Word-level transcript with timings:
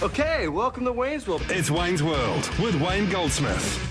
Okay, 0.00 0.48
welcome 0.48 0.84
to 0.84 0.92
Wayne's 0.92 1.26
World. 1.28 1.42
It's 1.48 1.70
Wayne's 1.70 2.02
World 2.02 2.48
with 2.58 2.74
Wayne 2.80 3.08
Goldsmith. 3.10 3.88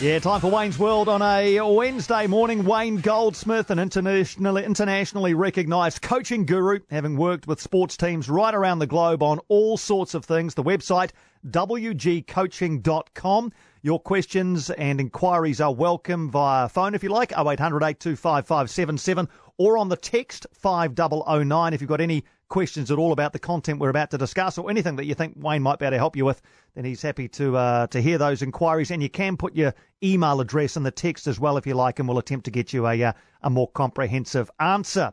Yeah, 0.00 0.18
time 0.18 0.40
for 0.40 0.50
Wayne's 0.50 0.76
World 0.78 1.08
on 1.08 1.22
a 1.22 1.60
Wednesday 1.60 2.26
morning. 2.26 2.64
Wayne 2.64 2.96
Goldsmith, 2.96 3.70
an 3.70 3.78
internationally, 3.78 4.64
internationally 4.64 5.34
recognised 5.34 6.02
coaching 6.02 6.46
guru, 6.46 6.80
having 6.90 7.16
worked 7.16 7.46
with 7.46 7.60
sports 7.60 7.96
teams 7.96 8.28
right 8.28 8.54
around 8.54 8.80
the 8.80 8.86
globe 8.86 9.22
on 9.22 9.38
all 9.48 9.76
sorts 9.76 10.14
of 10.14 10.24
things. 10.24 10.54
The 10.54 10.64
website, 10.64 11.10
wgcoaching.com. 11.48 13.52
Your 13.82 14.00
questions 14.00 14.70
and 14.70 15.00
inquiries 15.00 15.60
are 15.60 15.74
welcome 15.74 16.30
via 16.30 16.68
phone 16.68 16.94
if 16.94 17.02
you 17.02 17.08
like, 17.08 17.32
0800 17.32 17.82
825 17.82 18.46
577, 18.46 19.28
or 19.58 19.78
on 19.78 19.88
the 19.88 19.96
text 19.96 20.46
5009 20.52 21.72
if 21.72 21.80
you've 21.80 21.88
got 21.88 22.00
any 22.00 22.24
questions 22.48 22.90
at 22.90 22.98
all 22.98 23.12
about 23.12 23.32
the 23.32 23.38
content 23.38 23.80
we're 23.80 23.88
about 23.88 24.10
to 24.10 24.18
discuss 24.18 24.58
or 24.58 24.70
anything 24.70 24.96
that 24.96 25.06
you 25.06 25.14
think 25.14 25.34
Wayne 25.36 25.62
might 25.62 25.78
be 25.78 25.86
able 25.86 25.92
to 25.94 25.98
help 25.98 26.16
you 26.16 26.24
with, 26.24 26.40
then 26.74 26.84
he's 26.84 27.02
happy 27.02 27.28
to 27.28 27.56
uh, 27.56 27.86
to 27.88 28.00
hear 28.00 28.18
those 28.18 28.42
inquiries. 28.42 28.90
And 28.90 29.02
you 29.02 29.08
can 29.08 29.36
put 29.36 29.54
your 29.54 29.74
email 30.02 30.40
address 30.40 30.76
in 30.76 30.82
the 30.82 30.90
text 30.90 31.26
as 31.26 31.40
well 31.40 31.56
if 31.56 31.66
you 31.66 31.74
like, 31.74 31.98
and 31.98 32.08
we'll 32.08 32.18
attempt 32.18 32.44
to 32.44 32.50
get 32.50 32.72
you 32.72 32.86
a 32.86 33.02
uh, 33.02 33.12
a 33.42 33.50
more 33.50 33.68
comprehensive 33.68 34.50
answer. 34.60 35.12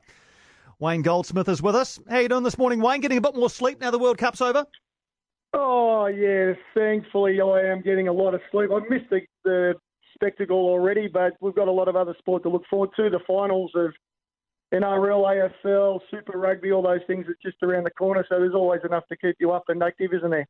Wayne 0.79 1.03
Goldsmith 1.03 1.47
is 1.47 1.61
with 1.61 1.75
us. 1.75 1.99
How 2.09 2.17
you 2.17 2.27
doing 2.27 2.43
this 2.43 2.57
morning, 2.57 2.81
Wayne? 2.81 3.01
Getting 3.01 3.19
a 3.19 3.21
bit 3.21 3.35
more 3.35 3.51
sleep 3.51 3.79
now 3.79 3.91
the 3.91 3.99
World 3.99 4.17
Cup's 4.17 4.41
over? 4.41 4.65
Oh, 5.53 6.07
yes. 6.07 6.57
Thankfully, 6.73 7.39
I 7.39 7.71
am 7.71 7.81
getting 7.81 8.07
a 8.07 8.13
lot 8.13 8.33
of 8.33 8.41
sleep. 8.51 8.71
I 8.73 8.79
missed 8.89 9.09
the, 9.11 9.21
the 9.43 9.73
spectacle 10.15 10.57
already, 10.57 11.07
but 11.07 11.33
we've 11.39 11.53
got 11.53 11.67
a 11.67 11.71
lot 11.71 11.87
of 11.87 11.95
other 11.95 12.15
sport 12.17 12.41
to 12.43 12.49
look 12.49 12.63
forward 12.67 12.89
to. 12.95 13.11
The 13.11 13.19
finals 13.27 13.71
of 13.75 13.93
NRL, 14.73 15.51
AFL, 15.65 15.99
Super 16.09 16.37
Rugby, 16.37 16.71
all 16.71 16.81
those 16.81 17.01
things 17.05 17.27
are 17.27 17.37
just 17.43 17.61
around 17.61 17.83
the 17.83 17.91
corner, 17.91 18.25
so 18.29 18.39
there's 18.39 18.55
always 18.55 18.81
enough 18.85 19.05
to 19.09 19.17
keep 19.17 19.35
you 19.39 19.51
up 19.51 19.65
and 19.67 19.83
active, 19.83 20.13
isn't 20.13 20.29
there? 20.29 20.47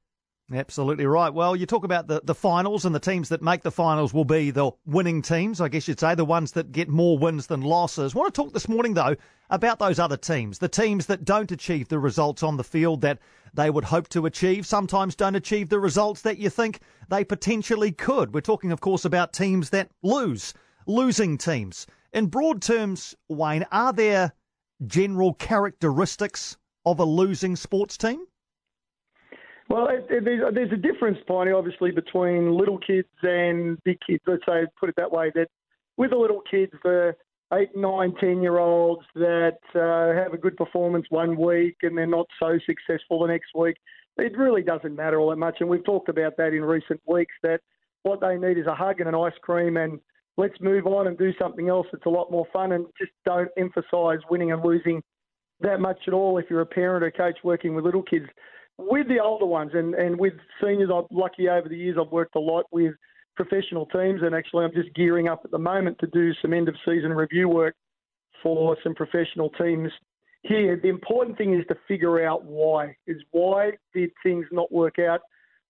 Absolutely 0.54 1.06
right. 1.06 1.34
Well, 1.34 1.56
you 1.56 1.66
talk 1.66 1.86
about 1.86 2.08
the, 2.08 2.22
the 2.24 2.36
finals, 2.36 2.84
and 2.84 2.94
the 2.94 3.00
teams 3.00 3.30
that 3.30 3.42
make 3.42 3.62
the 3.62 3.72
finals 3.72 4.14
will 4.14 4.26
be 4.26 4.52
the 4.52 4.72
winning 4.86 5.22
teams, 5.22 5.62
I 5.62 5.70
guess 5.70 5.88
you'd 5.88 6.00
say, 6.00 6.14
the 6.14 6.26
ones 6.26 6.52
that 6.54 6.72
get 6.72 6.90
more 6.90 7.18
wins 7.18 7.48
than 7.48 7.62
losses. 7.62 8.14
I 8.14 8.20
want 8.20 8.34
to 8.34 8.42
talk 8.42 8.54
this 8.54 8.68
morning, 8.68 8.94
though, 8.94 9.16
about 9.50 9.80
those 9.80 9.98
other 9.98 10.18
teams, 10.18 10.60
the 10.60 10.68
teams 10.68 11.06
that 11.06 11.24
don't 11.24 11.52
achieve 11.52 11.88
the 11.88 12.00
results 12.00 12.44
on 12.44 12.58
the 12.58 12.64
field 12.64 13.02
that 13.02 13.20
they 13.54 13.70
would 13.70 13.86
hope 13.86 14.10
to 14.10 14.26
achieve, 14.26 14.66
sometimes 14.66 15.16
don't 15.16 15.36
achieve 15.36 15.70
the 15.70 15.80
results 15.80 16.22
that 16.22 16.38
you 16.38 16.50
think 16.50 16.80
they 17.10 17.24
potentially 17.24 17.92
could. 17.92 18.34
We're 18.34 18.42
talking, 18.42 18.72
of 18.72 18.82
course, 18.82 19.06
about 19.06 19.34
teams 19.34 19.70
that 19.70 19.90
lose, 20.04 20.54
losing 20.86 21.38
teams. 21.38 21.88
In 22.14 22.28
broad 22.28 22.62
terms, 22.62 23.16
Wayne, 23.30 23.66
are 23.72 23.94
there 23.94 24.34
general 24.86 25.34
characteristics 25.36 26.58
of 26.86 27.00
a 27.00 27.06
losing 27.06 27.56
sports 27.56 27.98
team? 27.98 28.26
Well, 29.70 29.88
there's 30.10 30.72
a 30.74 30.78
difference, 30.78 31.18
Piney, 31.26 31.52
obviously, 31.52 31.92
between 31.92 32.52
little 32.52 32.78
kids 32.78 33.08
and 33.24 33.82
big 33.86 34.00
kids. 34.06 34.22
Let's 34.28 34.44
say, 34.46 34.66
put 34.78 34.90
it 34.90 34.96
that 34.98 35.10
way. 35.10 35.32
That 35.34 35.48
with 35.96 36.10
the 36.10 36.18
little 36.18 36.42
kids, 36.50 36.74
the 36.84 37.16
eight, 37.54 37.70
nine, 37.76 38.14
ten 38.20 38.42
year 38.42 38.58
olds 38.58 39.06
that 39.16 39.60
uh, 39.74 40.22
have 40.22 40.34
a 40.34 40.38
good 40.38 40.58
performance 40.58 41.06
one 41.10 41.38
week 41.38 41.78
and 41.84 41.98
they're 41.98 42.08
not 42.08 42.28
so 42.38 42.60
successful 42.66 43.22
the 43.22 43.28
next 43.28 43.52
week, 43.56 43.78
it 44.18 44.38
really 44.38 44.62
doesn't 44.62 44.96
matter 44.96 45.20
all 45.20 45.30
that 45.30 45.38
much. 45.38 45.58
And 45.62 45.70
we've 45.70 45.86
talked 45.86 46.10
about 46.10 46.36
that 46.38 46.54
in 46.54 46.64
recent 46.64 47.00
weeks. 47.06 47.34
That 47.44 47.62
what 48.04 48.20
they 48.20 48.36
need 48.36 48.58
is 48.58 48.68
a 48.68 48.76
hug 48.76 49.00
and 49.00 49.08
an 49.08 49.16
ice 49.16 49.38
cream, 49.42 49.78
and 49.78 50.00
let's 50.42 50.60
move 50.60 50.88
on 50.88 51.08
and 51.08 51.18
do 51.18 51.32
something 51.40 51.70
else 51.70 51.88
that's 51.92 52.06
a 52.06 52.10
lot 52.10 52.32
more 52.32 52.46
fun. 52.52 52.72
And 52.72 52.86
just 52.98 53.12
don't 53.26 53.50
emphasise 53.58 54.20
winning 54.30 54.52
and 54.52 54.64
losing 54.64 55.02
that 55.62 55.80
much 55.80 56.00
at 56.08 56.14
all 56.14 56.38
if 56.38 56.46
you're 56.50 56.62
a 56.62 56.66
parent 56.66 57.04
or 57.04 57.12
coach 57.12 57.38
working 57.44 57.76
with 57.76 57.86
little 57.86 58.04
kids 58.04 58.26
with 58.78 59.08
the 59.08 59.20
older 59.20 59.46
ones 59.46 59.72
and, 59.74 59.94
and 59.94 60.18
with 60.18 60.34
seniors, 60.62 60.90
I'm 60.94 61.06
lucky 61.12 61.48
over 61.48 61.70
the 61.70 61.78
years 61.78 61.98
I've 62.00 62.12
worked 62.12 62.36
a 62.36 62.40
lot 62.40 62.66
with 62.72 62.94
professional 63.36 63.86
teams, 63.88 64.22
and 64.24 64.36
actually 64.36 64.66
I'm 64.66 64.74
just 64.74 64.94
gearing 64.96 65.28
up 65.28 65.42
at 65.46 65.52
the 65.52 65.60
moment 65.60 65.98
to 66.00 66.08
do 66.08 66.34
some 66.42 66.54
end 66.54 66.68
of 66.68 66.76
season 66.86 67.14
review 67.14 67.48
work 67.48 67.76
for 68.44 68.76
some 68.84 68.96
professional 68.96 69.50
teams 69.52 69.92
here. 70.44 70.80
The 70.82 70.90
important 70.90 71.38
thing 71.38 71.54
is 71.54 71.66
to 71.68 71.76
figure 71.88 72.26
out 72.26 72.44
why. 72.44 72.96
Is 73.08 73.22
why 73.32 73.72
did 73.94 74.12
things 74.24 74.46
not 74.52 74.72
work 74.72 75.00
out 75.00 75.22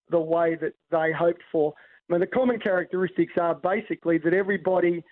the 0.10 0.20
way 0.20 0.56
that 0.56 0.74
they 0.90 1.12
hoped 1.12 1.44
for? 1.52 1.74
I 2.10 2.14
mean, 2.14 2.20
the 2.22 2.28
common 2.28 2.60
characteristics 2.60 3.34
are 3.40 3.56
basically 3.56 4.18
that 4.20 4.34
everybody, 4.34 5.04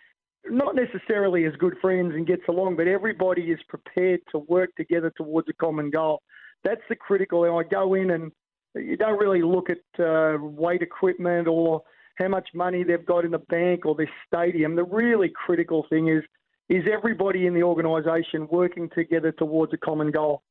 not 0.45 0.75
necessarily 0.75 1.45
as 1.45 1.53
good 1.57 1.75
friends 1.81 2.13
and 2.13 2.27
gets 2.27 2.43
along, 2.49 2.75
but 2.75 2.87
everybody 2.87 3.51
is 3.51 3.59
prepared 3.67 4.21
to 4.31 4.39
work 4.39 4.75
together 4.75 5.11
towards 5.17 5.47
a 5.49 5.53
common 5.53 5.89
goal 5.89 6.21
that's 6.63 6.81
the 6.89 6.95
critical. 6.95 7.43
And 7.43 7.53
I 7.53 7.69
go 7.69 7.93
in 7.93 8.11
and 8.11 8.31
you 8.75 8.97
don't 8.97 9.19
really 9.19 9.41
look 9.41 9.69
at 9.69 10.03
uh, 10.03 10.37
weight 10.39 10.81
equipment 10.81 11.47
or 11.47 11.81
how 12.17 12.27
much 12.27 12.49
money 12.53 12.83
they've 12.83 13.05
got 13.05 13.25
in 13.25 13.31
the 13.31 13.39
bank 13.39 13.85
or 13.85 13.95
their 13.95 14.09
stadium. 14.27 14.75
The 14.75 14.83
really 14.83 15.31
critical 15.45 15.85
thing 15.89 16.09
is 16.09 16.23
is 16.69 16.83
everybody 16.91 17.47
in 17.47 17.55
the 17.55 17.63
organisation 17.63 18.47
working 18.51 18.89
together 18.93 19.31
towards 19.31 19.73
a 19.73 19.77
common 19.77 20.11
goal. 20.11 20.43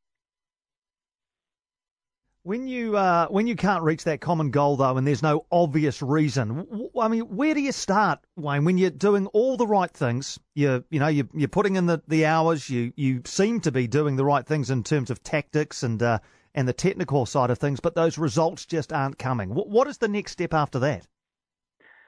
When 2.48 2.66
you 2.66 2.96
uh, 2.96 3.26
when 3.26 3.46
you 3.46 3.56
can't 3.56 3.82
reach 3.82 4.04
that 4.04 4.22
common 4.22 4.50
goal 4.50 4.78
though, 4.78 4.96
and 4.96 5.06
there's 5.06 5.22
no 5.22 5.44
obvious 5.52 6.00
reason, 6.00 6.90
I 6.98 7.08
mean, 7.08 7.20
where 7.20 7.52
do 7.52 7.60
you 7.60 7.72
start, 7.72 8.20
Wayne? 8.36 8.64
When 8.64 8.78
you're 8.78 8.88
doing 8.88 9.26
all 9.34 9.58
the 9.58 9.66
right 9.66 9.90
things, 9.90 10.40
you 10.54 10.82
you 10.88 10.98
know 10.98 11.08
you 11.08 11.28
you're 11.34 11.48
putting 11.48 11.76
in 11.76 11.84
the, 11.84 12.00
the 12.08 12.24
hours, 12.24 12.70
you 12.70 12.94
you 12.96 13.20
seem 13.26 13.60
to 13.60 13.70
be 13.70 13.86
doing 13.86 14.16
the 14.16 14.24
right 14.24 14.46
things 14.46 14.70
in 14.70 14.82
terms 14.82 15.10
of 15.10 15.22
tactics 15.22 15.82
and 15.82 16.02
uh, 16.02 16.20
and 16.54 16.66
the 16.66 16.72
technical 16.72 17.26
side 17.26 17.50
of 17.50 17.58
things, 17.58 17.80
but 17.80 17.94
those 17.94 18.16
results 18.16 18.64
just 18.64 18.94
aren't 18.94 19.18
coming. 19.18 19.54
What, 19.54 19.68
what 19.68 19.86
is 19.86 19.98
the 19.98 20.08
next 20.08 20.32
step 20.32 20.54
after 20.54 20.78
that? 20.78 21.06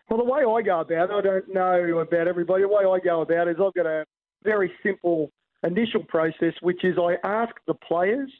Well, 0.08 0.20
the 0.20 0.24
way 0.24 0.40
I 0.40 0.62
go 0.62 0.80
about 0.80 0.90
it, 0.90 1.10
I 1.10 1.20
don't 1.20 1.52
know 1.52 1.98
about 1.98 2.28
everybody. 2.28 2.62
The 2.62 2.68
way 2.68 2.84
I 2.86 2.98
go 3.04 3.20
about 3.20 3.46
it 3.46 3.58
is 3.58 3.62
I've 3.62 3.74
got 3.74 3.84
a 3.84 4.06
very 4.42 4.72
simple 4.82 5.32
initial 5.64 6.02
process, 6.04 6.54
which 6.62 6.82
is 6.82 6.96
I 6.98 7.16
ask 7.24 7.54
the 7.66 7.74
players 7.74 8.32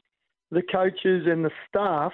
the 0.51 0.63
coaches 0.63 1.27
and 1.27 1.45
the 1.45 1.51
staff 1.69 2.13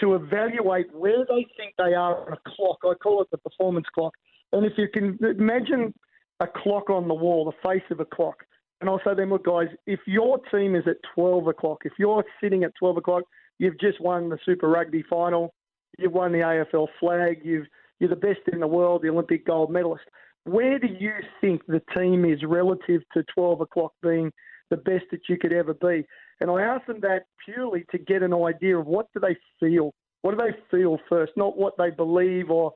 to 0.00 0.14
evaluate 0.14 0.94
where 0.94 1.24
they 1.28 1.46
think 1.56 1.74
they 1.78 1.94
are 1.94 2.26
on 2.26 2.32
a 2.32 2.50
clock. 2.56 2.78
I 2.84 2.94
call 2.94 3.22
it 3.22 3.28
the 3.30 3.38
performance 3.38 3.86
clock. 3.94 4.12
And 4.52 4.64
if 4.64 4.72
you 4.76 4.88
can 4.92 5.18
imagine 5.22 5.94
a 6.40 6.46
clock 6.46 6.90
on 6.90 7.08
the 7.08 7.14
wall, 7.14 7.44
the 7.44 7.68
face 7.68 7.84
of 7.90 8.00
a 8.00 8.04
clock, 8.04 8.44
and 8.80 8.90
I'll 8.90 8.98
say 8.98 9.10
to 9.10 9.14
them, 9.16 9.30
look, 9.30 9.46
guys, 9.46 9.68
if 9.86 10.00
your 10.06 10.38
team 10.50 10.76
is 10.76 10.84
at 10.86 10.96
12 11.14 11.46
o'clock, 11.46 11.82
if 11.84 11.92
you're 11.98 12.24
sitting 12.42 12.62
at 12.64 12.72
12 12.78 12.98
o'clock, 12.98 13.22
you've 13.58 13.80
just 13.80 14.00
won 14.00 14.28
the 14.28 14.38
Super 14.44 14.68
Rugby 14.68 15.02
final, 15.08 15.54
you've 15.98 16.12
won 16.12 16.32
the 16.32 16.38
AFL 16.38 16.88
flag, 17.00 17.40
you've, 17.42 17.66
you're 18.00 18.10
the 18.10 18.16
best 18.16 18.40
in 18.52 18.60
the 18.60 18.66
world, 18.66 19.02
the 19.02 19.08
Olympic 19.08 19.46
gold 19.46 19.70
medalist. 19.70 20.04
Where 20.44 20.78
do 20.78 20.88
you 20.88 21.14
think 21.40 21.62
the 21.66 21.82
team 21.96 22.24
is 22.26 22.40
relative 22.44 23.02
to 23.14 23.24
12 23.34 23.62
o'clock 23.62 23.92
being 24.02 24.30
the 24.70 24.76
best 24.76 25.04
that 25.10 25.22
you 25.28 25.38
could 25.38 25.54
ever 25.54 25.72
be? 25.72 26.04
And 26.40 26.50
I 26.50 26.62
asked 26.62 26.86
them 26.86 27.00
that 27.00 27.26
purely 27.44 27.84
to 27.90 27.98
get 27.98 28.22
an 28.22 28.34
idea 28.34 28.78
of 28.78 28.86
what 28.86 29.06
do 29.14 29.20
they 29.20 29.36
feel? 29.58 29.92
What 30.22 30.36
do 30.36 30.44
they 30.44 30.56
feel 30.70 30.98
first? 31.08 31.32
Not 31.36 31.56
what 31.56 31.74
they 31.78 31.90
believe 31.90 32.50
or 32.50 32.72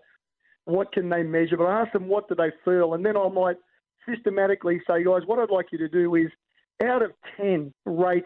what 0.64 0.92
can 0.92 1.08
they 1.08 1.22
measure, 1.22 1.56
but 1.56 1.64
I 1.64 1.80
asked 1.80 1.92
them 1.92 2.08
what 2.08 2.28
do 2.28 2.34
they 2.34 2.50
feel. 2.64 2.94
And 2.94 3.04
then 3.04 3.16
I 3.16 3.28
might 3.28 3.56
systematically 4.08 4.80
say, 4.86 5.04
guys, 5.04 5.22
what 5.26 5.38
I'd 5.38 5.50
like 5.50 5.66
you 5.72 5.78
to 5.78 5.88
do 5.88 6.14
is 6.14 6.30
out 6.82 7.02
of 7.02 7.12
10, 7.36 7.72
rate 7.84 8.24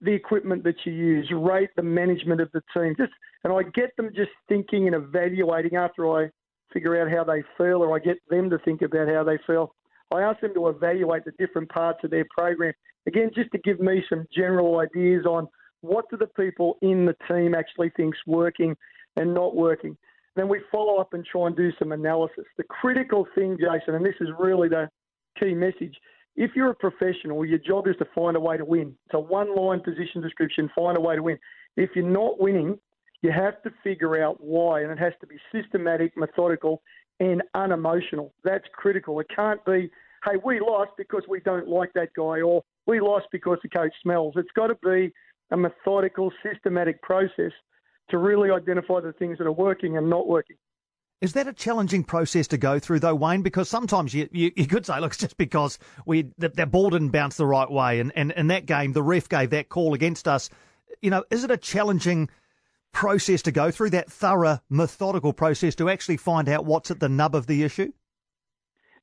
the 0.00 0.12
equipment 0.12 0.64
that 0.64 0.76
you 0.84 0.92
use, 0.92 1.30
rate 1.32 1.70
the 1.76 1.82
management 1.82 2.40
of 2.40 2.50
the 2.52 2.62
team. 2.74 2.94
Just 2.96 3.12
and 3.44 3.52
I 3.52 3.62
get 3.62 3.96
them 3.96 4.10
just 4.14 4.30
thinking 4.48 4.86
and 4.86 4.96
evaluating 4.96 5.76
after 5.76 6.08
I 6.08 6.30
figure 6.72 7.00
out 7.00 7.10
how 7.10 7.24
they 7.24 7.42
feel, 7.56 7.82
or 7.82 7.94
I 7.94 7.98
get 7.98 8.18
them 8.28 8.50
to 8.50 8.58
think 8.58 8.82
about 8.82 9.08
how 9.08 9.24
they 9.24 9.38
feel. 9.46 9.74
I 10.10 10.22
ask 10.22 10.40
them 10.40 10.54
to 10.54 10.68
evaluate 10.68 11.24
the 11.24 11.32
different 11.32 11.68
parts 11.68 12.00
of 12.04 12.10
their 12.10 12.26
program. 12.30 12.72
Again, 13.06 13.30
just 13.34 13.50
to 13.52 13.58
give 13.58 13.80
me 13.80 14.02
some 14.08 14.26
general 14.34 14.80
ideas 14.80 15.26
on 15.26 15.48
what 15.80 16.06
do 16.10 16.16
the 16.16 16.26
people 16.26 16.78
in 16.82 17.06
the 17.06 17.16
team 17.28 17.54
actually 17.54 17.90
think's 17.96 18.18
working 18.26 18.76
and 19.16 19.34
not 19.34 19.54
working. 19.54 19.96
Then 20.36 20.48
we 20.48 20.60
follow 20.70 20.96
up 20.96 21.14
and 21.14 21.24
try 21.24 21.46
and 21.46 21.56
do 21.56 21.70
some 21.78 21.92
analysis. 21.92 22.44
The 22.56 22.64
critical 22.64 23.26
thing, 23.34 23.58
Jason, 23.58 23.94
and 23.94 24.04
this 24.04 24.14
is 24.20 24.28
really 24.38 24.68
the 24.68 24.88
key 25.38 25.54
message, 25.54 25.96
if 26.36 26.52
you're 26.54 26.70
a 26.70 26.74
professional, 26.74 27.44
your 27.44 27.58
job 27.58 27.88
is 27.88 27.96
to 27.98 28.06
find 28.14 28.36
a 28.36 28.40
way 28.40 28.56
to 28.56 28.64
win. 28.64 28.94
It's 29.06 29.14
a 29.14 29.18
one 29.18 29.56
line 29.56 29.80
position 29.80 30.22
description, 30.22 30.70
find 30.74 30.96
a 30.96 31.00
way 31.00 31.16
to 31.16 31.22
win. 31.22 31.38
If 31.76 31.90
you're 31.96 32.08
not 32.08 32.40
winning, 32.40 32.78
you 33.22 33.32
have 33.32 33.60
to 33.62 33.70
figure 33.82 34.22
out 34.22 34.36
why, 34.40 34.82
and 34.82 34.92
it 34.92 34.98
has 35.00 35.12
to 35.20 35.26
be 35.26 35.36
systematic, 35.50 36.16
methodical, 36.16 36.82
and 37.20 37.42
unemotional. 37.54 38.32
That's 38.44 38.64
critical. 38.72 39.18
It 39.20 39.26
can't 39.34 39.64
be, 39.64 39.90
hey, 40.24 40.38
we 40.44 40.60
lost 40.60 40.92
because 40.96 41.22
we 41.28 41.40
don't 41.40 41.68
like 41.68 41.92
that 41.94 42.10
guy, 42.16 42.40
or 42.40 42.62
we 42.86 43.00
lost 43.00 43.26
because 43.32 43.58
the 43.62 43.68
coach 43.68 43.92
smells. 44.02 44.34
It's 44.36 44.50
got 44.54 44.68
to 44.68 44.76
be 44.82 45.12
a 45.50 45.56
methodical, 45.56 46.32
systematic 46.42 47.02
process 47.02 47.52
to 48.10 48.18
really 48.18 48.50
identify 48.50 49.00
the 49.00 49.12
things 49.12 49.38
that 49.38 49.46
are 49.46 49.52
working 49.52 49.96
and 49.96 50.08
not 50.08 50.26
working. 50.26 50.56
Is 51.20 51.32
that 51.32 51.48
a 51.48 51.52
challenging 51.52 52.04
process 52.04 52.46
to 52.48 52.58
go 52.58 52.78
through, 52.78 53.00
though, 53.00 53.14
Wayne? 53.14 53.42
Because 53.42 53.68
sometimes 53.68 54.14
you, 54.14 54.28
you, 54.30 54.52
you 54.54 54.66
could 54.66 54.86
say, 54.86 55.00
look, 55.00 55.10
it's 55.10 55.20
just 55.20 55.36
because 55.36 55.78
we 56.06 56.30
the, 56.38 56.48
that 56.50 56.70
ball 56.70 56.90
didn't 56.90 57.10
bounce 57.10 57.36
the 57.36 57.46
right 57.46 57.68
way, 57.68 57.98
and, 57.98 58.12
and 58.14 58.30
in 58.32 58.46
that 58.48 58.66
game, 58.66 58.92
the 58.92 59.02
ref 59.02 59.28
gave 59.28 59.50
that 59.50 59.68
call 59.68 59.94
against 59.94 60.28
us. 60.28 60.48
You 61.02 61.10
know, 61.10 61.24
is 61.30 61.42
it 61.42 61.50
a 61.50 61.56
challenging 61.56 62.30
process 62.92 63.42
to 63.42 63.52
go 63.52 63.70
through, 63.70 63.90
that 63.90 64.10
thorough, 64.10 64.60
methodical 64.68 65.32
process 65.32 65.74
to 65.76 65.88
actually 65.88 66.16
find 66.16 66.48
out 66.48 66.64
what's 66.64 66.90
at 66.90 67.00
the 67.00 67.08
nub 67.08 67.34
of 67.34 67.46
the 67.46 67.62
issue? 67.62 67.92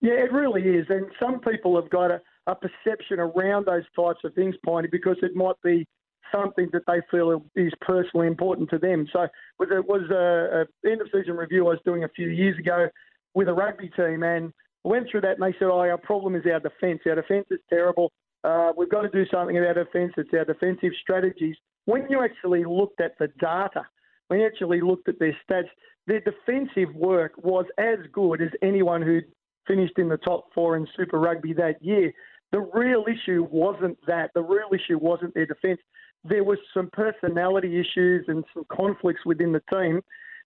Yeah, 0.01 0.13
it 0.13 0.31
really 0.31 0.61
is. 0.61 0.85
And 0.89 1.07
some 1.19 1.39
people 1.39 1.79
have 1.81 1.89
got 1.89 2.11
a, 2.11 2.21
a 2.47 2.55
perception 2.55 3.19
around 3.19 3.65
those 3.65 3.85
types 3.95 4.19
of 4.23 4.33
things, 4.35 4.55
Piney, 4.65 4.87
because 4.91 5.17
it 5.21 5.35
might 5.35 5.55
be 5.63 5.87
something 6.33 6.69
that 6.73 6.83
they 6.87 7.01
feel 7.11 7.43
is 7.55 7.73
personally 7.81 8.27
important 8.27 8.69
to 8.69 8.77
them. 8.77 9.07
So 9.13 9.23
it 9.23 9.85
was 9.87 10.09
a, 10.11 10.61
a 10.61 10.89
end 10.89 11.01
of 11.01 11.07
season 11.13 11.35
review 11.35 11.67
I 11.67 11.71
was 11.71 11.79
doing 11.85 12.03
a 12.03 12.09
few 12.09 12.29
years 12.29 12.57
ago 12.59 12.87
with 13.33 13.47
a 13.47 13.53
rugby 13.53 13.89
team, 13.95 14.23
and 14.23 14.53
I 14.85 14.87
went 14.87 15.07
through 15.09 15.21
that, 15.21 15.39
and 15.39 15.43
they 15.43 15.57
said, 15.57 15.69
"Oh, 15.69 15.79
our 15.79 15.97
problem 15.97 16.35
is 16.35 16.43
our 16.45 16.59
defence. 16.59 17.01
Our 17.05 17.15
defence 17.15 17.47
is 17.51 17.59
terrible. 17.69 18.11
Uh, 18.43 18.71
we've 18.77 18.89
got 18.89 19.01
to 19.01 19.09
do 19.09 19.25
something 19.31 19.57
about 19.57 19.75
defence. 19.75 20.13
It's 20.17 20.29
our 20.33 20.45
defensive 20.45 20.91
strategies." 21.01 21.55
When 21.85 22.05
you 22.09 22.23
actually 22.23 22.63
looked 22.65 23.01
at 23.01 23.17
the 23.19 23.27
data, 23.39 23.85
when 24.27 24.39
you 24.39 24.47
actually 24.47 24.81
looked 24.81 25.07
at 25.09 25.19
their 25.19 25.37
stats, 25.47 25.69
their 26.07 26.21
defensive 26.21 26.93
work 26.95 27.33
was 27.43 27.65
as 27.77 27.99
good 28.11 28.41
as 28.41 28.49
anyone 28.61 29.01
who 29.01 29.21
finished 29.67 29.97
in 29.97 30.09
the 30.09 30.17
top 30.17 30.47
four 30.53 30.77
in 30.77 30.87
Super 30.95 31.19
Rugby 31.19 31.53
that 31.53 31.81
year. 31.81 32.11
The 32.51 32.59
real 32.59 33.05
issue 33.07 33.47
wasn't 33.49 33.97
that. 34.07 34.31
The 34.33 34.43
real 34.43 34.69
issue 34.73 34.97
wasn't 34.99 35.33
their 35.33 35.45
defence 35.47 35.79
there 36.27 36.43
was 36.43 36.57
some 36.73 36.89
personality 36.91 37.79
issues 37.79 38.25
and 38.27 38.43
some 38.53 38.65
conflicts 38.71 39.25
within 39.25 39.51
the 39.51 39.61
team 39.71 40.01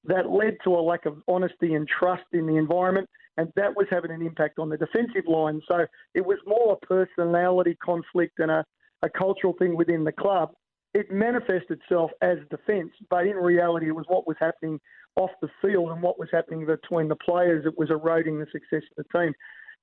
that 0.05 0.29
led 0.29 0.57
to 0.63 0.75
a 0.75 0.81
lack 0.81 1.05
of 1.05 1.21
honesty 1.27 1.73
and 1.73 1.87
trust 1.87 2.23
in 2.33 2.45
the 2.45 2.55
environment, 2.55 3.09
and 3.37 3.51
that 3.55 3.75
was 3.75 3.87
having 3.89 4.11
an 4.11 4.21
impact 4.21 4.59
on 4.59 4.69
the 4.69 4.77
defensive 4.77 5.27
line. 5.27 5.61
So 5.67 5.85
it 6.13 6.25
was 6.25 6.37
more 6.45 6.77
a 6.81 6.85
personality 6.85 7.77
conflict 7.83 8.39
and 8.39 8.51
a, 8.51 8.65
a 9.01 9.09
cultural 9.09 9.53
thing 9.57 9.75
within 9.75 10.03
the 10.03 10.11
club. 10.11 10.51
It 10.93 11.11
manifested 11.11 11.79
itself 11.81 12.11
as 12.21 12.37
defence, 12.49 12.91
but 13.09 13.27
in 13.27 13.35
reality, 13.35 13.87
it 13.87 13.95
was 13.95 14.05
what 14.07 14.27
was 14.27 14.37
happening 14.39 14.79
off 15.15 15.29
the 15.41 15.49
field 15.61 15.91
and 15.91 16.01
what 16.01 16.17
was 16.17 16.29
happening 16.31 16.65
between 16.65 17.07
the 17.07 17.15
players 17.15 17.63
that 17.65 17.77
was 17.77 17.89
eroding 17.91 18.39
the 18.39 18.47
success 18.51 18.81
of 18.97 19.05
the 19.05 19.19
team. 19.19 19.33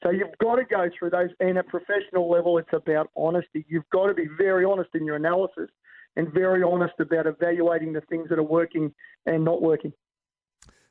So 0.03 0.11
you've 0.11 0.37
got 0.41 0.56
to 0.56 0.64
go 0.64 0.88
through 0.99 1.11
those, 1.11 1.31
and 1.41 1.56
at 1.58 1.69
professional 1.69 2.29
level, 2.31 2.58
it's 2.58 2.73
about 2.73 3.11
honesty. 3.17 3.64
You've 3.69 3.88
got 3.93 4.06
to 4.08 4.14
be 4.14 4.26
very 4.37 4.64
honest 4.64 4.91
in 4.94 5.05
your 5.06 5.17
analysis 5.17 5.70
and 6.17 6.32
very 6.32 6.62
honest 6.62 6.94
about 6.99 7.26
evaluating 7.26 7.93
the 7.93 8.00
things 8.02 8.29
that 8.29 8.38
are 8.38 8.43
working 8.43 8.93
and 9.26 9.44
not 9.44 9.62
working. 9.62 9.93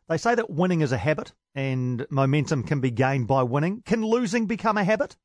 They 0.08 0.18
say 0.18 0.36
that 0.36 0.50
winning 0.50 0.82
is 0.82 0.92
a 0.92 0.98
habit 0.98 1.34
and 1.56 2.06
momentum 2.10 2.64
can 2.64 2.80
be 2.80 2.92
gained 2.92 3.28
by 3.28 3.44
winning. 3.44 3.82
Can 3.86 4.06
losing 4.06 4.46
become 4.46 4.78
a 4.78 4.84
habit? 4.84 5.18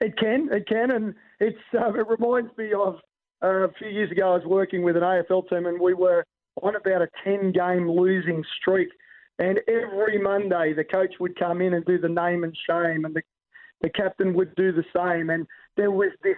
It 0.00 0.16
can, 0.16 0.48
it 0.52 0.66
can, 0.68 0.90
and 0.90 1.14
it's 1.40 1.58
uh, 1.72 1.92
it 1.94 2.06
reminds 2.06 2.56
me 2.58 2.72
of 2.72 2.96
uh, 3.44 3.68
a 3.68 3.72
few 3.74 3.88
years 3.88 4.10
ago 4.10 4.32
I 4.32 4.36
was 4.36 4.46
working 4.46 4.82
with 4.82 4.96
an 4.96 5.02
AFL 5.02 5.48
team 5.48 5.66
and 5.66 5.80
we 5.80 5.94
were 5.94 6.24
on 6.62 6.76
about 6.76 7.02
a 7.02 7.08
ten 7.24 7.52
game 7.52 7.90
losing 7.90 8.42
streak, 8.60 8.88
and 9.38 9.60
every 9.68 10.18
Monday 10.18 10.72
the 10.72 10.84
coach 10.84 11.14
would 11.20 11.38
come 11.38 11.60
in 11.60 11.74
and 11.74 11.84
do 11.84 11.98
the 11.98 12.08
name 12.08 12.44
and 12.44 12.56
shame, 12.68 13.04
and 13.04 13.14
the 13.14 13.22
the 13.80 13.90
captain 13.90 14.34
would 14.34 14.54
do 14.54 14.72
the 14.72 14.84
same, 14.96 15.30
and 15.30 15.46
there 15.76 15.90
was 15.90 16.10
this 16.22 16.36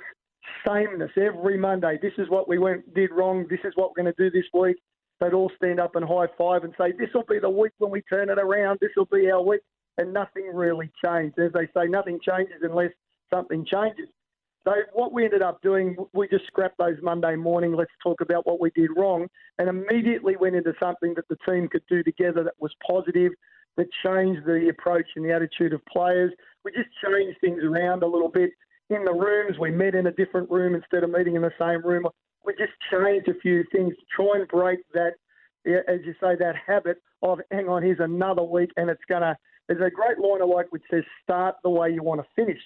sameness 0.67 1.11
every 1.17 1.57
Monday. 1.59 1.99
This 2.01 2.15
is 2.19 2.29
what 2.29 2.49
we 2.49 2.59
went 2.59 2.93
did 2.95 3.11
wrong. 3.13 3.47
This 3.49 3.61
is 3.65 3.73
what 3.77 3.91
we're 3.91 4.03
going 4.03 4.15
to 4.15 4.23
do 4.23 4.31
this 4.31 4.49
week. 4.53 4.77
They'd 5.21 5.33
all 5.33 5.51
stand 5.57 5.79
up 5.81 5.97
and 5.97 6.05
high 6.05 6.27
five 6.39 6.65
and 6.65 6.75
say, 6.79 6.93
"This 6.93 7.11
will 7.15 7.25
be 7.29 7.39
the 7.39 7.51
week 7.51 7.73
when 7.79 7.91
we 7.91 8.03
turn 8.03 8.31
it 8.31 8.39
around. 8.39 8.79
This 8.81 8.91
will 8.97 9.09
be 9.13 9.31
our 9.31 9.43
week." 9.43 9.61
And 9.99 10.13
nothing 10.13 10.51
really 10.53 10.91
changed. 11.03 11.39
As 11.39 11.53
they 11.53 11.67
say, 11.69 11.87
nothing 11.89 12.21
changes 12.21 12.63
unless 12.63 12.93
something 13.33 13.65
changes. 13.65 14.09
So 14.67 14.73
what 14.95 15.13
we 15.13 15.25
ended 15.25 15.43
up 15.43 15.63
doing, 15.63 15.97
we 16.13 16.27
just 16.27 16.47
scrapped 16.49 16.79
those 16.79 16.97
Monday 17.01 17.37
morning. 17.37 17.77
Let's 17.77 17.93
talk 18.03 18.21
about 18.21 18.47
what 18.49 18.61
we 18.61 18.71
did 18.75 18.91
wrong, 18.97 19.29
and 19.61 19.69
immediately 19.69 20.35
went 20.37 20.57
into 20.57 20.73
something 20.81 21.15
that 21.15 21.29
the 21.29 21.37
team 21.49 21.69
could 21.69 21.85
do 21.89 22.03
together 22.03 22.43
that 22.43 22.55
was 22.59 22.75
positive, 22.85 23.31
that 23.77 23.87
changed 24.05 24.45
the 24.45 24.69
approach 24.69 25.07
and 25.15 25.25
the 25.25 25.33
attitude 25.33 25.73
of 25.73 25.81
players. 25.87 26.33
We 26.65 26.73
just 26.73 26.89
changed 27.05 27.39
things 27.41 27.63
around 27.63 28.03
a 28.03 28.09
little 28.09 28.29
bit 28.29 28.51
in 28.91 29.05
the 29.05 29.13
rooms. 29.13 29.57
We 29.57 29.71
met 29.71 29.95
in 29.95 30.09
a 30.09 30.13
different 30.13 30.51
room 30.51 30.75
instead 30.75 31.05
of 31.05 31.11
meeting 31.11 31.37
in 31.37 31.43
the 31.43 31.53
same 31.61 31.87
room. 31.87 32.09
We 32.45 32.53
just 32.55 32.73
changed 32.91 33.29
a 33.29 33.39
few 33.41 33.63
things 33.71 33.95
to 33.95 34.03
try 34.17 34.33
and 34.35 34.49
break 34.49 34.81
that, 34.95 35.13
as 35.65 36.01
you 36.05 36.15
say, 36.21 36.35
that 36.41 36.57
habit 36.67 36.99
of 37.23 37.39
hang 37.53 37.69
on, 37.69 37.85
here's 37.85 38.01
another 38.01 38.43
week, 38.43 38.71
and 38.77 38.91
it's 38.91 39.05
gonna. 39.09 39.37
There's 39.69 39.81
a 39.81 39.91
great 39.91 40.19
line 40.19 40.43
I 40.43 40.45
like 40.45 40.67
which 40.71 40.85
says, 40.91 41.05
"Start 41.23 41.55
the 41.63 41.71
way 41.71 41.91
you 41.91 42.03
want 42.03 42.21
to 42.21 42.27
finish." 42.35 42.61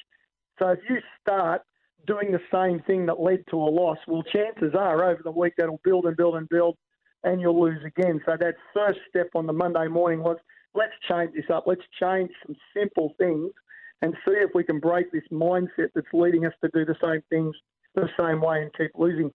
So 0.59 0.69
if 0.69 0.81
you 0.89 0.99
start 1.21 1.63
doing 2.07 2.33
the 2.33 2.41
same 2.53 2.81
thing 2.87 3.07
that 3.07 3.21
led 3.21 3.45
to 3.51 3.57
a 3.57 3.71
loss, 3.71 3.99
well, 4.07 4.23
chances 4.23 4.75
are 4.79 5.05
over 5.05 5.21
the 5.23 5.31
week 5.31 5.55
that'll 5.57 5.81
build 5.85 6.07
and 6.07 6.17
build 6.17 6.37
and 6.37 6.49
build, 6.49 6.77
and 7.25 7.41
you'll 7.41 7.61
lose 7.61 7.81
again. 7.85 8.21
So 8.27 8.37
that 8.39 8.55
first 8.75 9.01
step 9.09 9.29
on 9.35 9.47
the 9.47 9.53
Monday 9.53 9.89
morning 9.89 10.21
was, 10.21 10.37
let's 10.75 10.93
change 11.09 11.33
this 11.35 11.45
up. 11.53 11.65
Let's 11.67 11.83
change 12.01 12.31
some 12.47 12.57
simple 12.75 13.15
things 13.19 13.53
and 14.03 14.15
see 14.25 14.35
if 14.35 14.51
we 14.55 14.65
can 14.65 14.81
break 14.81 15.13
this 15.13 15.25
mindset 15.31 15.89
that's 15.95 16.07
leading 16.13 16.47
us 16.47 16.55
to 16.63 16.71
do 16.73 16.85
the 16.85 16.97
same 17.03 17.23
things 17.29 17.55
the 17.95 18.09
same 18.19 18.41
way 18.41 18.63
and 18.63 18.71
keep 18.75 18.93
losing. 18.97 19.31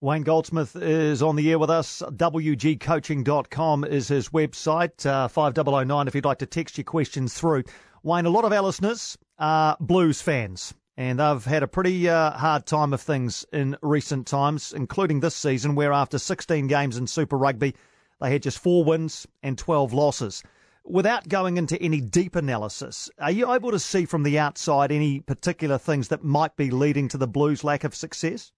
Wayne 0.00 0.22
Goldsmith 0.22 0.74
is 0.74 1.22
on 1.22 1.36
the 1.36 1.48
air 1.50 1.58
with 1.58 1.70
us. 1.70 2.02
WGcoaching.com 2.08 3.84
is 3.84 4.08
his 4.08 4.30
website. 4.30 5.06
Uh, 5.06 5.28
5009 5.28 6.08
if 6.08 6.14
you'd 6.14 6.24
like 6.24 6.38
to 6.38 6.46
text 6.46 6.76
your 6.76 6.84
questions 6.84 7.34
through. 7.34 7.62
Wayne, 8.02 8.26
a 8.26 8.30
lot 8.30 8.44
of 8.44 8.52
our 8.52 8.62
listeners 8.62 9.16
are 9.38 9.76
Blues 9.78 10.20
fans, 10.20 10.74
and 10.96 11.18
they've 11.18 11.44
had 11.44 11.62
a 11.62 11.68
pretty 11.68 12.08
uh, 12.08 12.32
hard 12.32 12.66
time 12.66 12.92
of 12.92 13.00
things 13.00 13.46
in 13.52 13.76
recent 13.82 14.26
times, 14.26 14.72
including 14.72 15.20
this 15.20 15.34
season, 15.34 15.74
where 15.74 15.92
after 15.92 16.18
16 16.18 16.66
games 16.66 16.96
in 16.96 17.06
Super 17.06 17.38
Rugby, 17.38 17.74
they 18.20 18.30
had 18.30 18.42
just 18.42 18.58
four 18.58 18.84
wins 18.84 19.26
and 19.42 19.56
12 19.56 19.92
losses. 19.92 20.42
Without 20.84 21.28
going 21.28 21.56
into 21.56 21.80
any 21.80 22.00
deep 22.00 22.34
analysis, 22.34 23.08
are 23.18 23.30
you 23.30 23.52
able 23.52 23.70
to 23.70 23.78
see 23.78 24.04
from 24.04 24.24
the 24.24 24.38
outside 24.38 24.90
any 24.90 25.20
particular 25.20 25.78
things 25.78 26.08
that 26.08 26.24
might 26.24 26.56
be 26.56 26.70
leading 26.70 27.08
to 27.08 27.18
the 27.18 27.28
Blues' 27.28 27.64
lack 27.64 27.84
of 27.84 27.94
success? 27.94 28.52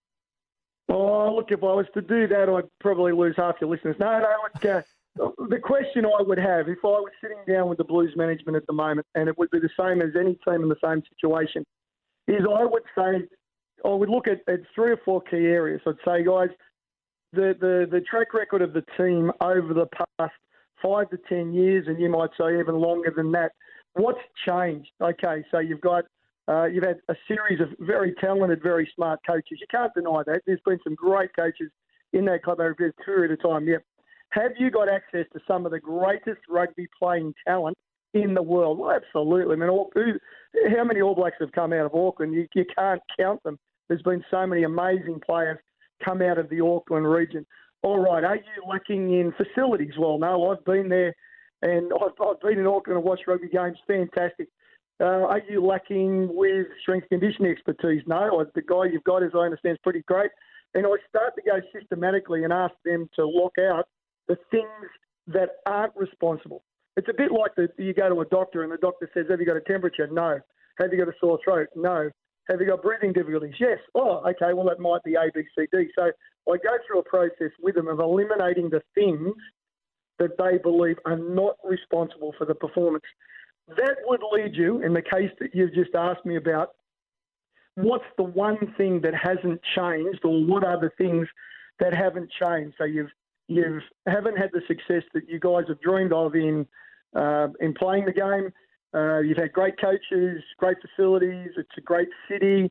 Oh, 0.89 1.35
look, 1.35 1.51
if 1.51 1.63
I 1.63 1.75
was 1.75 1.87
to 1.95 2.03
do 2.03 2.27
that, 2.29 2.49
I'd 2.49 2.69
probably 2.81 3.13
lose 3.13 3.35
half 3.37 3.57
your 3.61 3.71
listeners. 3.71 3.97
No, 3.99 4.21
no, 4.21 4.35
look, 4.43 4.65
uh, 4.65 4.83
the 5.49 5.59
question 5.59 6.05
I 6.05 6.23
would 6.23 6.39
have 6.39 6.69
if 6.69 6.79
I 6.83 6.89
was 6.89 7.13
sitting 7.21 7.39
down 7.47 7.69
with 7.69 7.79
the 7.79 7.85
Blues 7.85 8.13
management 8.17 8.57
at 8.57 8.67
the 8.67 8.73
moment, 8.73 9.07
and 9.15 9.29
it 9.29 9.39
would 9.39 9.51
be 9.51 9.61
the 9.61 9.71
same 9.79 10.03
as 10.03 10.17
any 10.19 10.37
team 10.47 10.63
in 10.63 10.69
the 10.69 10.77
same 10.83 11.03
situation, 11.11 11.65
is 12.29 12.43
I 12.49 12.65
would 12.65 12.83
say, 12.97 13.27
I 13.85 13.89
would 13.89 14.09
look 14.09 14.27
at, 14.27 14.41
at 14.53 14.61
three 14.75 14.93
or 14.93 15.01
four 15.05 15.21
key 15.23 15.47
areas. 15.47 15.81
I'd 15.87 15.95
say, 16.05 16.25
guys, 16.25 16.49
the, 17.33 17.55
the, 17.61 17.87
the 17.91 18.01
track 18.01 18.33
record 18.33 18.63
of 18.63 18.73
the 18.73 18.85
team 18.97 19.31
over 19.41 19.75
the 19.75 19.87
past 20.19 20.33
five 20.83 21.11
to 21.11 21.19
10 21.29 21.53
years, 21.53 21.87
and 21.89 22.01
you 22.01 22.09
might 22.09 22.31
say 22.39 22.59
even 22.59 22.77
longer 22.77 23.13
than 23.15 23.33
that. 23.33 23.53
What's 23.95 24.21
changed? 24.47 24.91
Okay, 25.01 25.45
so 25.51 25.59
you've 25.59 25.81
got 25.81 26.05
uh, 26.47 26.67
you've 26.67 26.85
had 26.85 26.99
a 27.09 27.15
series 27.27 27.59
of 27.61 27.69
very 27.81 28.15
talented, 28.21 28.63
very 28.63 28.91
smart 28.95 29.21
coaches. 29.27 29.59
You 29.61 29.67
can't 29.71 29.93
deny 29.95 30.23
that. 30.27 30.43
There's 30.47 30.61
been 30.67 30.79
some 30.85 30.95
great 30.95 31.35
coaches 31.35 31.71
in 32.13 32.27
that 32.27 32.43
club 32.43 32.61
over 32.61 32.87
a 32.87 33.03
period 33.03 33.33
of 33.33 33.43
time. 33.43 33.67
Yep. 33.67 33.83
Have 34.31 34.53
you 34.59 34.71
got 34.71 34.89
access 34.89 35.25
to 35.33 35.41
some 35.49 35.65
of 35.65 35.73
the 35.73 35.81
greatest 35.81 36.41
rugby 36.51 36.87
playing 36.99 37.35
talent 37.47 37.79
in 38.15 38.35
the 38.35 38.43
world? 38.43 38.79
Well, 38.79 38.91
absolutely. 38.91 39.55
I 39.55 39.59
mean, 39.59 39.69
all, 39.69 39.91
who, 39.95 40.13
how 40.77 40.85
many 40.85 41.01
All 41.01 41.15
Blacks 41.15 41.37
have 41.41 41.53
come 41.53 41.73
out 41.73 41.87
of 41.87 41.95
Auckland? 41.95 42.35
You, 42.35 42.47
you 42.55 42.65
can't 42.77 43.03
count 43.19 43.43
them. 43.43 43.59
There's 43.89 44.03
been 44.03 44.25
so 44.31 44.47
many 44.47 44.63
amazing 44.63 45.21
players 45.25 45.59
come 46.05 46.23
out 46.23 46.39
of 46.39 46.49
the 46.49 46.61
Auckland 46.61 47.11
region 47.11 47.47
all 47.85 47.99
right, 47.99 48.25
are 48.25 48.37
you 48.37 48.63
lacking 48.67 49.13
in 49.13 49.33
facilities? 49.33 49.93
Well, 49.99 50.19
no, 50.19 50.51
I've 50.51 50.65
been 50.65 50.89
there 50.89 51.15
and 51.61 51.93
I've, 51.93 52.27
I've 52.27 52.41
been 52.41 52.59
in 52.59 52.67
Auckland 52.67 52.97
and 52.97 53.05
watched 53.05 53.29
rugby 53.29 53.49
games. 53.49 53.77
Fantastic. 53.87 54.49
Uh, 55.01 55.27
are 55.27 55.43
you 55.51 55.63
lacking 55.65 56.35
with 56.35 56.67
strength 56.81 57.09
conditioning 57.11 57.53
expertise? 57.53 58.03
No, 58.07 58.43
the 58.55 58.63
guy 58.63 58.87
you've 58.91 59.05
got, 59.05 59.23
as 59.23 59.33
I 59.35 59.41
understand, 59.41 59.75
is 59.75 59.81
pretty 59.83 60.03
great. 60.09 60.31
And 60.73 60.87
I 60.87 60.97
start 61.09 61.35
to 61.37 61.43
go 61.43 61.61
systematically 61.79 62.45
and 62.45 62.55
ask 62.55 62.75
them 62.87 63.07
to 63.17 63.27
lock 63.27 63.53
out 63.61 63.87
the 64.29 64.39
things 64.51 64.67
that 65.27 65.51
aren't 65.67 65.95
responsible. 65.95 66.63
It's 66.97 67.09
a 67.09 67.15
bit 67.15 67.33
like 67.33 67.55
the, 67.57 67.69
you 67.79 67.93
go 67.93 68.09
to 68.09 68.21
a 68.21 68.27
doctor 68.27 68.63
and 68.63 68.73
the 68.73 68.77
doctor 68.77 69.11
says, 69.15 69.27
Have 69.31 69.41
you 69.41 69.47
got 69.47 69.57
a 69.57 69.61
temperature? 69.61 70.07
No. 70.07 70.39
Have 70.79 70.93
you 70.93 70.99
got 70.99 71.09
a 71.09 71.17
sore 71.21 71.39
throat? 71.45 71.69
No. 71.75 72.11
Have 72.49 72.61
you 72.61 72.67
got 72.67 72.83
breathing 72.83 73.13
difficulties? 73.13 73.55
Yes. 73.59 73.79
Oh, 73.95 74.23
okay. 74.29 74.53
Well, 74.53 74.67
that 74.67 74.79
might 74.79 75.03
be 75.03 75.15
A, 75.15 75.31
B, 75.35 75.43
C, 75.57 75.67
D. 75.73 75.89
So 75.95 76.03
I 76.05 76.57
go 76.57 76.77
through 76.87 77.01
a 77.01 77.05
process 77.05 77.51
with 77.63 77.75
them 77.75 77.89
of 77.89 78.01
eliminating 78.01 78.71
the 78.71 78.83
things 78.95 79.35
that 80.19 80.37
they 80.39 80.59
believe 80.59 80.97
are 81.07 81.17
not 81.17 81.57
responsible 81.65 82.35
for 82.39 82.45
the 82.45 82.55
performance. 82.55 83.05
That 83.69 83.97
would 84.05 84.21
lead 84.33 84.55
you, 84.55 84.83
in 84.83 84.93
the 84.93 85.03
case 85.03 85.31
that 85.41 85.55
you've 85.55 85.75
just 85.75 85.95
asked 85.95 86.27
me 86.27 86.37
about, 86.37 86.71
what's 87.77 88.05
the 88.17 88.25
one 88.25 88.75
thing 88.77 89.01
that 89.03 89.15
hasn't 89.15 89.61
changed, 89.75 90.21
or 90.23 90.45
what 90.45 90.65
are 90.65 90.79
the 90.79 90.91
things 90.99 91.27
that 91.81 91.95
haven't 91.95 92.31
changed? 92.39 92.75
So 92.79 92.85
you've 92.85 93.11
you 93.49 93.81
haven't 94.07 94.37
had 94.37 94.51
the 94.53 94.63
success 94.67 95.03
that 95.13 95.29
you 95.29 95.39
guys 95.39 95.65
have 95.69 95.81
dreamed 95.81 96.13
of 96.13 96.35
in 96.35 96.67
uh, 97.15 97.49
in 97.61 97.75
playing 97.75 98.07
the 98.07 98.13
game. 98.13 98.51
Uh, 98.95 99.21
you've 99.21 99.39
had 99.39 99.53
great 99.53 99.75
coaches, 99.81 100.43
great 100.59 100.77
facilities. 100.81 101.51
It's 101.57 101.69
a 101.77 101.81
great 101.81 102.09
city. 102.31 102.71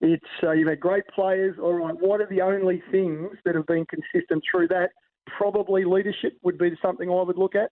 It's 0.00 0.24
uh, 0.42 0.52
you've 0.52 0.68
had 0.68 0.80
great 0.80 1.04
players. 1.14 1.56
All 1.60 1.74
right, 1.74 1.94
what 1.98 2.20
are 2.20 2.28
the 2.28 2.42
only 2.42 2.82
things 2.90 3.30
that 3.44 3.54
have 3.54 3.66
been 3.66 3.86
consistent 3.86 4.42
through 4.50 4.68
that? 4.68 4.90
Probably 5.26 5.84
leadership 5.84 6.34
would 6.42 6.58
be 6.58 6.72
something 6.82 7.10
I 7.10 7.22
would 7.22 7.38
look 7.38 7.54
at. 7.54 7.70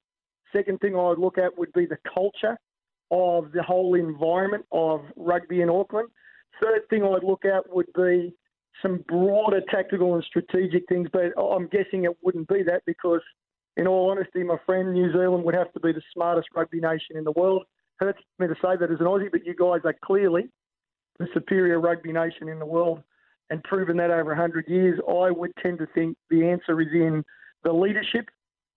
Second 0.52 0.80
thing 0.80 0.94
I 0.97 1.09
would 1.09 1.18
look 1.18 1.38
at 1.38 1.56
would 1.56 1.73
be 1.73 1.87
the 1.87 1.99
culture 2.12 2.56
of 3.11 3.52
the 3.52 3.62
whole 3.62 3.94
environment 3.94 4.64
of 4.73 5.02
rugby 5.16 5.61
in 5.61 5.68
Auckland. 5.68 6.09
Third 6.62 6.82
thing 6.88 7.02
I'd 7.04 7.25
look 7.25 7.44
at 7.44 7.73
would 7.75 7.92
be 7.94 8.35
some 8.81 9.05
broader 9.09 9.61
tactical 9.71 10.14
and 10.14 10.25
strategic 10.25 10.88
things, 10.88 11.09
but 11.12 11.33
I'm 11.38 11.67
guessing 11.69 12.05
it 12.05 12.17
wouldn't 12.23 12.49
be 12.49 12.62
that 12.62 12.83
because, 12.87 13.21
in 13.76 13.87
all 13.87 14.11
honesty, 14.11 14.43
my 14.43 14.57
friend, 14.64 14.93
New 14.93 15.12
Zealand 15.12 15.45
would 15.45 15.55
have 15.55 15.73
to 15.73 15.81
be 15.81 15.93
the 15.93 16.02
smartest 16.14 16.49
rugby 16.55 16.81
nation 16.81 17.17
in 17.17 17.25
the 17.25 17.33
world. 17.33 17.64
Hurts 17.99 18.21
me 18.38 18.47
to 18.47 18.55
say 18.55 18.76
that 18.81 18.91
as 18.91 19.00
an 19.00 19.07
Aussie, 19.07 19.31
but 19.31 19.45
you 19.45 19.55
guys 19.55 19.81
are 19.85 19.95
clearly 20.05 20.49
the 21.19 21.29
superior 21.35 21.81
rugby 21.81 22.12
nation 22.12 22.49
in 22.49 22.59
the 22.59 22.67
world 22.67 23.02
and 23.50 23.62
proven 23.64 23.97
that 23.99 24.11
over 24.11 24.31
100 24.31 24.67
years. 24.67 24.99
I 25.07 25.31
would 25.31 25.52
tend 25.62 25.79
to 25.79 25.87
think 25.95 26.17
the 26.31 26.49
answer 26.49 26.81
is 26.81 26.88
in 26.93 27.23
the 27.64 27.73
leadership 27.73 28.29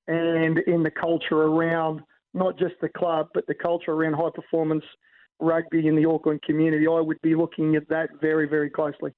and 0.07 0.59
in 0.59 0.83
the 0.83 0.91
culture 0.91 1.43
around 1.43 2.01
not 2.33 2.59
just 2.59 2.75
the 2.81 2.89
club, 2.89 3.29
but 3.33 3.47
the 3.47 3.55
culture 3.55 3.91
around 3.91 4.13
high 4.13 4.29
performance 4.33 4.83
rugby 5.39 5.87
in 5.87 5.95
the 5.95 6.05
Auckland 6.05 6.41
community. 6.43 6.85
I 6.87 6.99
would 6.99 7.21
be 7.21 7.35
looking 7.35 7.75
at 7.75 7.87
that 7.89 8.09
very, 8.21 8.47
very 8.47 8.69
closely. 8.69 9.11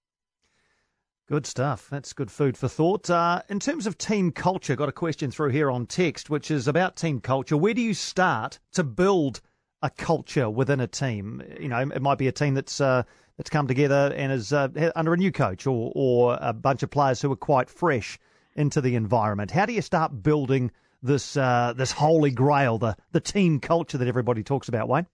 Good 1.28 1.46
stuff. 1.46 1.90
That's 1.90 2.14
good 2.14 2.32
food 2.32 2.58
for 2.58 2.70
thought. 2.70 3.10
Uh, 3.10 3.42
in 3.50 3.60
terms 3.60 3.86
of 3.86 3.98
team 3.98 4.32
culture, 4.32 4.78
got 4.78 4.88
a 4.88 4.94
question 4.94 5.30
through 5.30 5.50
here 5.50 5.70
on 5.70 5.86
text, 5.86 6.30
which 6.30 6.50
is 6.50 6.70
about 6.70 6.96
team 6.96 7.20
culture. 7.20 7.58
Where 7.58 7.74
do 7.74 7.82
you 7.82 7.94
start 7.94 8.60
to 8.72 8.84
build 8.86 9.42
a 9.82 9.90
culture 9.90 10.50
within 10.50 10.80
a 10.80 10.88
team? 10.88 11.44
You 11.60 11.68
know, 11.68 11.80
it 11.80 12.02
might 12.02 12.18
be 12.18 12.30
a 12.30 12.32
team 12.32 12.54
that's 12.54 12.80
uh, 12.80 13.04
that's 13.36 13.50
come 13.50 13.68
together 13.68 14.14
and 14.16 14.32
is 14.32 14.54
uh, 14.54 14.70
under 14.96 15.14
a 15.14 15.18
new 15.18 15.34
coach, 15.34 15.68
or 15.68 15.92
or 15.96 16.38
a 16.40 16.54
bunch 16.54 16.82
of 16.82 16.92
players 16.92 17.22
who 17.22 17.30
are 17.34 17.36
quite 17.36 17.70
fresh 17.70 18.18
into 18.56 18.80
the 18.80 18.96
environment. 18.96 19.52
How 19.52 19.66
do 19.66 19.74
you 19.74 19.82
start 19.82 20.24
building 20.24 20.72
this 21.04 21.36
uh, 21.36 21.74
this 21.76 21.92
holy 21.92 22.32
grail, 22.32 22.78
the 22.78 22.96
the 23.12 23.20
team 23.20 23.60
culture 23.60 23.98
that 23.98 24.08
everybody 24.08 24.44
talks 24.44 24.70
about, 24.70 24.88
Wayne? 24.88 25.08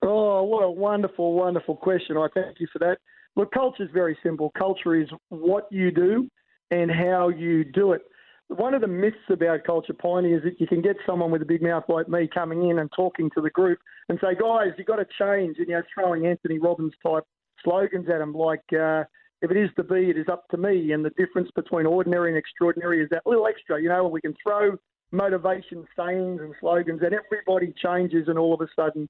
Oh, 0.00 0.44
what 0.44 0.62
a 0.62 0.70
wonderful, 0.70 1.34
wonderful 1.34 1.76
question. 1.76 2.16
I 2.16 2.28
thank 2.32 2.58
you 2.58 2.68
for 2.72 2.78
that. 2.78 2.96
Look, 3.36 3.52
culture 3.52 3.84
is 3.84 3.90
very 3.92 4.16
simple. 4.22 4.50
Culture 4.58 4.96
is 4.96 5.08
what 5.28 5.66
you 5.70 5.90
do 5.90 6.28
and 6.70 6.90
how 6.90 7.28
you 7.28 7.64
do 7.64 7.92
it. 7.92 8.02
One 8.48 8.74
of 8.74 8.80
the 8.80 8.86
myths 8.86 9.16
about 9.28 9.64
culture, 9.64 9.92
Piney, 9.92 10.32
is 10.32 10.42
that 10.44 10.60
you 10.60 10.66
can 10.66 10.80
get 10.80 10.96
someone 11.04 11.30
with 11.30 11.42
a 11.42 11.46
big 11.46 11.62
mouth 11.62 11.84
like 11.88 12.08
me 12.08 12.28
coming 12.32 12.70
in 12.70 12.78
and 12.78 12.90
talking 12.94 13.28
to 13.34 13.40
the 13.40 13.50
group 13.50 13.78
and 14.08 14.18
say, 14.20 14.34
guys, 14.40 14.68
you've 14.78 14.86
got 14.86 14.96
to 14.96 15.06
change, 15.18 15.56
and 15.58 15.68
you 15.68 15.74
know, 15.74 15.82
throwing 15.92 16.26
Anthony 16.26 16.58
Robbins 16.58 16.92
type 17.04 17.24
slogans 17.64 18.08
at 18.08 18.18
them 18.18 18.32
like, 18.32 18.62
uh, 18.72 19.02
if 19.42 19.50
it 19.50 19.56
is 19.56 19.70
to 19.76 19.84
be, 19.84 20.10
it 20.10 20.16
is 20.16 20.28
up 20.30 20.48
to 20.48 20.56
me. 20.56 20.92
And 20.92 21.04
the 21.04 21.10
difference 21.10 21.50
between 21.54 21.86
ordinary 21.86 22.30
and 22.30 22.38
extraordinary 22.38 23.02
is 23.02 23.08
that 23.10 23.26
little 23.26 23.46
extra, 23.46 23.82
you 23.82 23.88
know, 23.88 24.06
we 24.06 24.20
can 24.20 24.34
throw 24.42 24.76
motivation 25.12 25.84
sayings 25.96 26.40
and 26.40 26.54
slogans 26.60 27.00
and 27.02 27.14
everybody 27.14 27.72
changes 27.82 28.28
and 28.28 28.38
all 28.38 28.54
of 28.54 28.60
a 28.60 28.68
sudden 28.74 29.08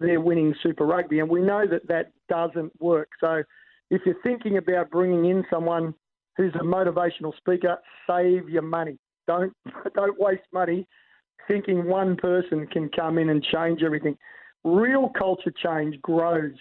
they're 0.00 0.20
winning 0.20 0.54
Super 0.62 0.86
Rugby. 0.86 1.20
And 1.20 1.28
we 1.28 1.40
know 1.40 1.66
that 1.66 1.86
that 1.88 2.12
doesn't 2.28 2.72
work. 2.80 3.08
So 3.20 3.42
if 3.94 4.02
you're 4.04 4.22
thinking 4.22 4.56
about 4.56 4.90
bringing 4.90 5.26
in 5.26 5.44
someone 5.50 5.94
who's 6.36 6.54
a 6.56 6.64
motivational 6.64 7.36
speaker, 7.36 7.78
save 8.08 8.48
your 8.48 8.62
money. 8.62 8.98
Don't 9.26 9.52
don't 9.94 10.18
waste 10.20 10.42
money 10.52 10.86
thinking 11.48 11.84
one 11.86 12.16
person 12.16 12.66
can 12.68 12.88
come 12.88 13.18
in 13.18 13.28
and 13.28 13.44
change 13.44 13.82
everything. 13.82 14.16
Real 14.64 15.10
culture 15.10 15.52
change 15.62 16.00
grows. 16.00 16.54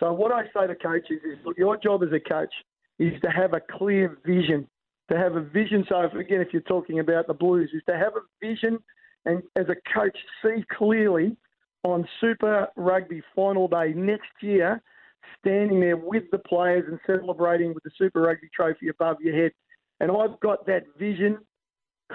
So 0.00 0.12
what 0.12 0.32
I 0.32 0.44
say 0.54 0.66
to 0.66 0.74
coaches 0.74 1.20
is, 1.24 1.38
look, 1.44 1.56
your 1.56 1.76
job 1.76 2.02
as 2.02 2.10
a 2.12 2.20
coach 2.20 2.52
is 2.98 3.12
to 3.22 3.30
have 3.30 3.54
a 3.54 3.60
clear 3.78 4.18
vision, 4.26 4.66
to 5.10 5.16
have 5.16 5.36
a 5.36 5.40
vision. 5.40 5.84
So 5.88 6.00
if, 6.00 6.12
again, 6.14 6.40
if 6.40 6.48
you're 6.52 6.62
talking 6.62 6.98
about 6.98 7.28
the 7.28 7.34
Blues, 7.34 7.70
is 7.72 7.82
to 7.88 7.96
have 7.96 8.14
a 8.16 8.44
vision 8.46 8.78
and 9.24 9.42
as 9.56 9.66
a 9.68 9.76
coach 9.94 10.16
see 10.42 10.64
clearly 10.76 11.36
on 11.84 12.06
Super 12.20 12.68
Rugby 12.76 13.22
final 13.34 13.68
day 13.68 13.92
next 13.94 14.30
year 14.40 14.82
standing 15.40 15.80
there 15.80 15.96
with 15.96 16.24
the 16.32 16.38
players 16.38 16.84
and 16.88 16.98
celebrating 17.06 17.74
with 17.74 17.82
the 17.84 17.90
Super 17.96 18.22
Rugby 18.22 18.48
trophy 18.54 18.88
above 18.88 19.16
your 19.20 19.34
head. 19.34 19.52
And 20.00 20.10
I've 20.10 20.38
got 20.40 20.66
that 20.66 20.84
vision 20.98 21.38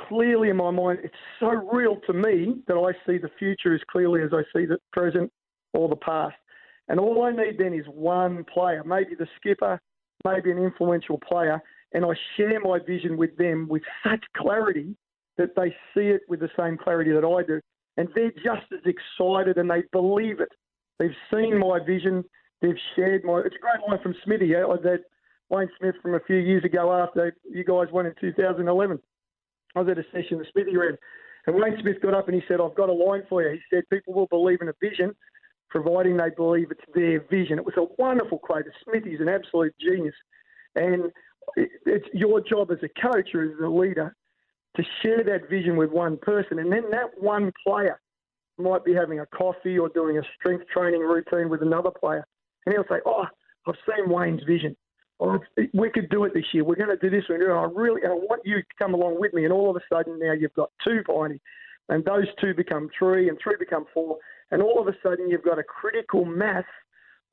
clearly 0.08 0.50
in 0.50 0.58
my 0.58 0.72
mind. 0.72 1.00
It's 1.04 1.14
so 1.40 1.50
real 1.50 1.98
to 2.08 2.14
me 2.14 2.62
that 2.68 2.76
I 2.76 2.94
see 3.06 3.18
the 3.18 3.32
future 3.40 3.74
as 3.74 3.82
clearly 3.92 4.22
as 4.22 4.32
I 4.34 4.44
see 4.56 4.66
the 4.66 4.78
present 4.94 5.32
or 5.74 5.90
the 5.90 5.96
past. 5.96 6.36
And 6.88 7.00
all 7.00 7.24
I 7.24 7.32
need 7.32 7.58
then 7.58 7.74
is 7.74 7.86
one 7.88 8.44
player, 8.54 8.84
maybe 8.84 9.16
the 9.16 9.28
skipper, 9.38 9.80
maybe 10.26 10.52
an 10.52 10.58
influential 10.58 11.20
player, 11.20 11.62
and 11.94 12.06
I 12.06 12.12
share 12.38 12.60
my 12.60 12.80
vision 12.86 13.18
with 13.18 13.36
them 13.38 13.68
with 13.70 13.82
such 14.04 14.24
clarity 14.38 14.96
that 15.38 15.56
they 15.56 15.70
see 15.94 16.08
it 16.08 16.22
with 16.28 16.40
the 16.40 16.50
same 16.58 16.78
clarity 16.78 17.12
that 17.12 17.26
I 17.26 17.44
do. 17.44 17.60
And 17.98 18.08
they're 18.16 18.32
just 18.32 18.72
as 18.72 18.80
excited 18.86 19.58
and 19.58 19.70
they 19.70 19.84
believe 19.92 20.40
it. 20.40 20.52
They've 21.00 21.10
seen 21.34 21.58
my 21.58 21.80
vision 21.86 22.24
they've 22.62 22.76
shared 22.96 23.24
my. 23.24 23.40
It's 23.46 23.56
a 23.56 23.60
great 23.60 23.88
line 23.88 24.00
from 24.02 24.16
Smithy 24.24 24.48
yeah, 24.48 24.64
that 24.84 25.04
Wayne 25.50 25.70
Smith 25.80 25.96
from 26.02 26.16
a 26.16 26.20
few 26.22 26.38
years 26.38 26.64
ago 26.64 26.94
after 26.94 27.36
you 27.50 27.64
guys 27.64 27.88
won 27.92 28.06
in 28.06 28.14
2011. 28.20 29.00
I 29.76 29.80
was 29.80 29.90
at 29.90 29.98
a 29.98 30.04
session 30.12 30.38
that 30.38 30.48
Smithy 30.52 30.76
ran, 30.76 30.98
and 31.48 31.56
Wayne 31.56 31.78
Smith 31.82 32.02
got 32.02 32.14
up 32.14 32.28
and 32.28 32.36
he 32.36 32.44
said, 32.48 32.60
"I've 32.62 32.76
got 32.76 32.90
a 32.90 32.94
line 32.94 33.24
for 33.30 33.42
you." 33.42 33.50
He 33.50 33.62
said, 33.70 33.84
"People 33.90 34.14
will 34.14 34.28
believe 34.28 34.62
in 34.62 34.70
a 34.70 34.74
vision." 34.82 35.16
Providing 35.70 36.18
they 36.18 36.30
believe 36.36 36.70
it's 36.70 36.94
their 36.94 37.22
vision. 37.22 37.58
It 37.58 37.66
was 37.66 37.78
a 37.78 37.86
wonderful 37.98 38.40
quote. 38.40 38.66
Smithy's 38.84 39.22
an 39.22 39.30
absolute 39.30 39.74
genius. 39.80 40.16
And 40.76 41.12
it's 41.56 42.06
your 42.14 42.42
job 42.42 42.72
as 42.72 42.80
a 42.84 42.90
coach 43.02 43.34
or 43.34 43.44
as 43.44 43.60
a 43.64 43.70
leader 43.70 44.14
to 44.76 44.84
share 45.02 45.24
that 45.24 45.50
vision 45.50 45.78
with 45.78 45.90
one 45.90 46.18
person. 46.18 46.60
And 46.60 46.72
then 46.72 46.90
that 46.92 47.10
one 47.18 47.54
player 47.66 48.02
might 48.58 48.84
be 48.84 48.94
having 48.94 49.22
a 49.22 49.26
coffee 49.28 49.80
or 49.80 49.88
doing 49.90 50.18
a 50.18 50.24
strength 50.38 50.66
training 50.68 51.02
routine 51.02 51.50
with 51.50 51.62
another 51.62 51.90
player 51.90 52.26
and 52.66 52.74
he'll 52.74 52.86
say, 52.90 53.02
"Oh, 53.06 53.26
I've 53.68 53.76
seen 53.86 54.10
Wayne's 54.10 54.44
vision. 54.44 54.76
Oh, 55.20 55.40
we 55.74 55.90
could 55.90 56.10
do 56.10 56.24
it 56.26 56.34
this 56.34 56.46
year. 56.54 56.64
We're 56.64 56.76
going 56.76 56.90
to 56.90 56.98
do 56.98 57.10
this. 57.10 57.26
We're 57.30 57.38
going 57.38 57.52
And 57.52 57.60
I 57.60 57.80
really, 57.80 58.02
and 58.02 58.12
I 58.12 58.16
want 58.16 58.42
you 58.44 58.58
to 58.58 58.68
come 58.80 58.94
along 58.94 59.20
with 59.20 59.34
me." 59.34 59.44
And 59.44 59.54
all 59.54 59.70
of 59.70 59.76
a 59.76 59.82
sudden, 59.94 60.20
now 60.20 60.34
you've 60.34 60.54
got 60.54 60.72
two 60.84 61.04
Piney, 61.06 61.40
and 61.90 62.04
those 62.06 62.28
two 62.40 62.54
become 62.54 62.90
three, 62.98 63.30
and 63.30 63.38
three 63.42 63.56
become 63.60 63.86
four, 63.94 64.18
and 64.52 64.62
all 64.62 64.80
of 64.80 64.88
a 64.88 64.98
sudden, 65.04 65.30
you've 65.30 65.44
got 65.44 65.60
a 65.60 65.64
critical 65.64 66.26
mass 66.26 66.66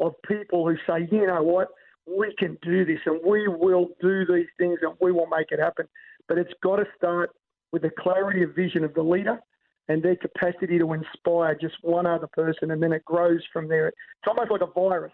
of 0.00 0.14
people 0.22 0.68
who 0.68 0.76
say, 0.86 1.08
"You 1.10 1.26
know 1.26 1.42
what? 1.42 1.68
We 2.06 2.34
can 2.38 2.56
do 2.62 2.84
this, 2.84 3.00
and 3.06 3.20
we 3.24 3.48
will 3.48 3.90
do 4.00 4.24
these 4.26 4.48
things, 4.58 4.78
and 4.82 4.94
we 5.00 5.12
will 5.12 5.26
make 5.26 5.50
it 5.50 5.58
happen." 5.58 5.88
But 6.26 6.38
it's 6.38 6.52
got 6.62 6.76
to 6.76 6.86
start 6.96 7.30
with 7.72 7.82
the 7.82 7.90
clarity 7.90 8.42
of 8.42 8.54
vision 8.54 8.84
of 8.84 8.94
the 8.94 9.02
leader 9.02 9.40
and 9.88 10.02
their 10.02 10.16
capacity 10.16 10.78
to 10.78 10.92
inspire 10.92 11.56
just 11.58 11.76
one 11.82 12.06
other 12.06 12.28
person, 12.28 12.70
and 12.70 12.82
then 12.82 12.92
it 12.92 13.04
grows 13.04 13.40
from 13.52 13.68
there. 13.68 13.88
It's 13.88 13.96
almost 14.26 14.50
like 14.50 14.60
a 14.60 14.72
virus. 14.72 15.12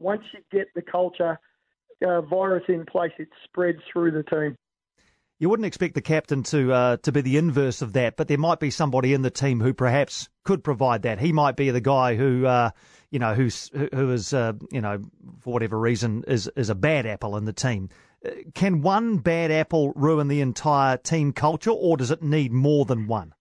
Once 0.00 0.22
you 0.32 0.40
get 0.50 0.68
the 0.74 0.82
culture 0.82 1.38
uh, 2.06 2.20
virus 2.22 2.64
in 2.68 2.84
place, 2.86 3.12
it 3.18 3.28
spreads 3.44 3.78
through 3.92 4.12
the 4.12 4.22
team. 4.24 4.56
You 5.40 5.48
wouldn't 5.48 5.66
expect 5.66 5.94
the 5.94 6.00
captain 6.00 6.42
to 6.44 6.72
uh, 6.72 6.96
to 6.98 7.12
be 7.12 7.20
the 7.20 7.36
inverse 7.36 7.80
of 7.80 7.92
that, 7.92 8.16
but 8.16 8.26
there 8.26 8.38
might 8.38 8.58
be 8.58 8.70
somebody 8.70 9.14
in 9.14 9.22
the 9.22 9.30
team 9.30 9.60
who 9.60 9.72
perhaps 9.72 10.28
could 10.42 10.64
provide 10.64 11.02
that. 11.02 11.20
He 11.20 11.32
might 11.32 11.54
be 11.54 11.70
the 11.70 11.80
guy 11.80 12.16
who, 12.16 12.44
uh, 12.44 12.70
you 13.12 13.20
know, 13.20 13.34
who's 13.34 13.68
who 13.68 14.10
is, 14.10 14.34
uh, 14.34 14.54
you 14.72 14.80
know, 14.80 15.00
for 15.38 15.52
whatever 15.52 15.78
reason, 15.78 16.24
is 16.26 16.50
is 16.56 16.70
a 16.70 16.74
bad 16.74 17.06
apple 17.06 17.36
in 17.36 17.44
the 17.44 17.52
team. 17.52 17.88
Uh, 18.26 18.30
can 18.54 18.82
one 18.82 19.18
bad 19.18 19.52
apple 19.52 19.92
ruin 19.94 20.26
the 20.26 20.40
entire 20.40 20.96
team 20.96 21.32
culture, 21.32 21.70
or 21.70 21.96
does 21.96 22.10
it 22.10 22.20
need 22.20 22.50
more 22.50 22.84
than 22.84 23.06
one? 23.06 23.32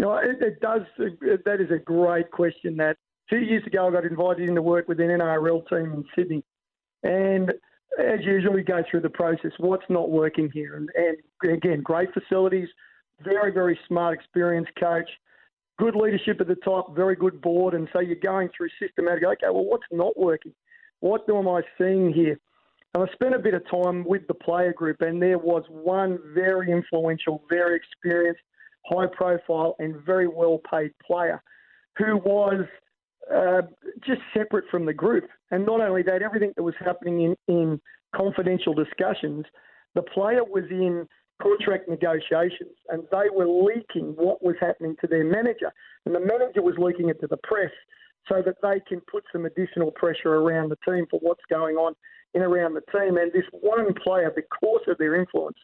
You 0.00 0.06
know, 0.06 0.16
it, 0.16 0.40
it 0.40 0.60
does. 0.60 0.80
It, 0.98 1.44
that 1.44 1.60
is 1.60 1.70
a 1.70 1.76
great 1.78 2.30
question. 2.30 2.74
That 2.78 2.96
two 3.28 3.40
years 3.40 3.62
ago, 3.66 3.86
I 3.86 3.90
got 3.90 4.06
invited 4.06 4.48
in 4.48 4.54
to 4.54 4.62
work 4.62 4.88
with 4.88 4.98
an 4.98 5.08
NRL 5.08 5.68
team 5.68 5.92
in 5.92 6.04
Sydney, 6.16 6.42
and 7.02 7.50
as 7.98 8.20
usual, 8.24 8.54
we 8.54 8.62
go 8.62 8.82
through 8.90 9.02
the 9.02 9.10
process. 9.10 9.50
What's 9.58 9.84
not 9.90 10.08
working 10.08 10.50
here? 10.54 10.76
And, 10.76 10.88
and 11.42 11.52
again, 11.52 11.82
great 11.82 12.08
facilities, 12.14 12.68
very 13.22 13.52
very 13.52 13.78
smart, 13.88 14.18
experienced 14.18 14.70
coach, 14.80 15.10
good 15.78 15.94
leadership 15.94 16.40
at 16.40 16.48
the 16.48 16.56
top, 16.64 16.96
very 16.96 17.14
good 17.14 17.42
board, 17.42 17.74
and 17.74 17.86
so 17.92 18.00
you're 18.00 18.16
going 18.16 18.48
through 18.56 18.70
systematic. 18.80 19.22
Okay, 19.22 19.50
well, 19.52 19.66
what's 19.66 19.84
not 19.92 20.18
working? 20.18 20.54
What 21.00 21.28
am 21.28 21.46
I 21.46 21.60
seeing 21.76 22.10
here? 22.10 22.40
And 22.94 23.06
I 23.06 23.12
spent 23.12 23.34
a 23.34 23.38
bit 23.38 23.52
of 23.52 23.68
time 23.70 24.04
with 24.04 24.26
the 24.28 24.34
player 24.34 24.72
group, 24.72 25.02
and 25.02 25.20
there 25.20 25.36
was 25.36 25.64
one 25.68 26.18
very 26.34 26.72
influential, 26.72 27.44
very 27.50 27.76
experienced 27.76 28.40
high 28.86 29.06
profile 29.06 29.76
and 29.78 29.96
very 30.04 30.28
well 30.28 30.60
paid 30.70 30.92
player 31.06 31.42
who 31.96 32.16
was 32.18 32.64
uh, 33.32 33.62
just 34.06 34.20
separate 34.34 34.64
from 34.70 34.86
the 34.86 34.92
group. 34.92 35.24
And 35.50 35.66
not 35.66 35.80
only 35.80 36.02
that, 36.02 36.22
everything 36.22 36.52
that 36.56 36.62
was 36.62 36.74
happening 36.78 37.22
in, 37.22 37.36
in 37.54 37.80
confidential 38.14 38.74
discussions, 38.74 39.44
the 39.94 40.02
player 40.02 40.44
was 40.44 40.64
in 40.70 41.06
contract 41.42 41.88
negotiations, 41.88 42.76
and 42.88 43.02
they 43.10 43.28
were 43.32 43.46
leaking 43.46 44.12
what 44.16 44.42
was 44.42 44.56
happening 44.60 44.94
to 45.00 45.06
their 45.06 45.24
manager, 45.24 45.72
and 46.04 46.14
the 46.14 46.20
manager 46.20 46.62
was 46.62 46.74
leaking 46.78 47.08
it 47.08 47.20
to 47.20 47.26
the 47.26 47.38
press 47.38 47.70
so 48.28 48.42
that 48.44 48.56
they 48.62 48.80
can 48.86 49.00
put 49.10 49.24
some 49.32 49.46
additional 49.46 49.90
pressure 49.92 50.34
around 50.34 50.68
the 50.68 50.76
team 50.88 51.06
for 51.10 51.18
what's 51.20 51.44
going 51.48 51.76
on 51.76 51.94
in 52.34 52.42
around 52.42 52.74
the 52.74 52.82
team. 52.92 53.16
And 53.16 53.32
this 53.32 53.44
one 53.52 53.92
player, 53.94 54.30
because 54.34 54.82
of 54.86 54.98
their 54.98 55.14
influence, 55.14 55.56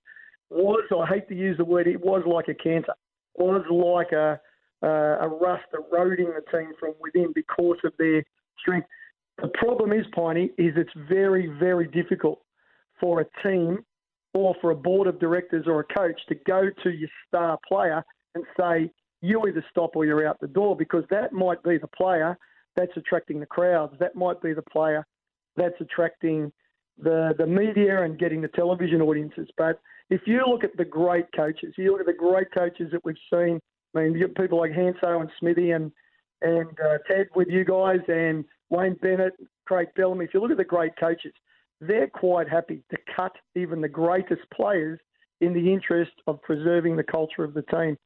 was 0.50 0.84
I 0.90 1.06
hate 1.06 1.28
to 1.28 1.34
use 1.34 1.58
the 1.58 1.64
word, 1.64 1.86
it 1.86 2.00
was 2.00 2.22
like 2.26 2.48
a 2.48 2.54
cancer, 2.54 2.94
was 3.38 3.64
like 3.70 4.12
a 4.12 4.40
uh, 4.82 5.24
a 5.24 5.28
rust 5.28 5.64
eroding 5.72 6.26
the 6.26 6.42
team 6.56 6.72
from 6.78 6.94
within 7.00 7.32
because 7.34 7.78
of 7.84 7.92
their 7.98 8.22
strength. 8.58 8.86
The 9.40 9.48
problem 9.54 9.92
is, 9.92 10.04
Piney, 10.14 10.50
is 10.58 10.74
it's 10.76 10.90
very, 11.08 11.46
very 11.58 11.88
difficult 11.88 12.40
for 13.00 13.20
a 13.20 13.26
team 13.42 13.78
or 14.34 14.54
for 14.60 14.70
a 14.70 14.76
board 14.76 15.08
of 15.08 15.18
directors 15.18 15.64
or 15.66 15.80
a 15.80 15.94
coach 15.94 16.20
to 16.28 16.34
go 16.46 16.68
to 16.82 16.90
your 16.90 17.08
star 17.26 17.58
player 17.66 18.04
and 18.34 18.44
say, 18.58 18.90
you 19.22 19.42
either 19.46 19.64
stop 19.70 19.96
or 19.96 20.04
you're 20.04 20.26
out 20.26 20.38
the 20.40 20.46
door, 20.46 20.76
because 20.76 21.04
that 21.10 21.32
might 21.32 21.62
be 21.62 21.78
the 21.78 21.88
player 21.88 22.36
that's 22.76 22.92
attracting 22.96 23.40
the 23.40 23.46
crowds. 23.46 23.94
That 23.98 24.14
might 24.14 24.40
be 24.42 24.52
the 24.52 24.62
player 24.62 25.06
that's 25.56 25.80
attracting 25.80 26.52
the, 26.98 27.34
the 27.38 27.46
media 27.46 28.02
and 28.02 28.18
getting 28.18 28.40
the 28.40 28.48
television 28.48 29.02
audiences. 29.02 29.48
But 29.56 29.80
if 30.10 30.22
you 30.26 30.42
look 30.46 30.64
at 30.64 30.76
the 30.76 30.84
great 30.84 31.26
coaches, 31.34 31.74
you 31.76 31.92
look 31.92 32.00
at 32.00 32.06
the 32.06 32.12
great 32.12 32.52
coaches 32.52 32.90
that 32.92 33.04
we've 33.04 33.16
seen 33.30 33.60
I 33.96 34.00
mean, 34.00 34.14
you 34.14 34.28
people 34.28 34.58
like 34.58 34.72
Hanso 34.72 35.20
and 35.20 35.30
Smithy 35.38 35.70
and 35.70 35.90
and 36.42 36.68
uh, 36.80 36.98
Ted 37.08 37.28
with 37.34 37.48
you 37.48 37.64
guys 37.64 38.00
and 38.08 38.44
Wayne 38.68 38.96
Bennett, 39.00 39.32
Craig 39.64 39.88
Bellamy. 39.96 40.26
If 40.26 40.34
you 40.34 40.40
look 40.40 40.50
at 40.50 40.58
the 40.58 40.64
great 40.64 40.92
coaches, 41.00 41.32
they're 41.80 42.08
quite 42.08 42.48
happy 42.48 42.82
to 42.90 42.98
cut 43.14 43.32
even 43.54 43.80
the 43.80 43.88
greatest 43.88 44.42
players 44.54 45.00
in 45.40 45.54
the 45.54 45.72
interest 45.72 46.12
of 46.26 46.42
preserving 46.42 46.96
the 46.96 47.02
culture 47.02 47.42
of 47.42 47.54
the 47.54 47.62
team. 47.62 47.96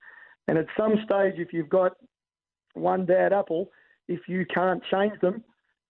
And 0.46 0.58
at 0.58 0.66
some 0.76 0.94
stage, 1.04 1.34
if 1.38 1.52
you've 1.52 1.68
got 1.68 1.92
one 2.74 3.04
bad 3.04 3.32
apple, 3.32 3.70
if 4.06 4.20
you 4.28 4.46
can't 4.46 4.82
change 4.92 5.18
them, 5.20 5.42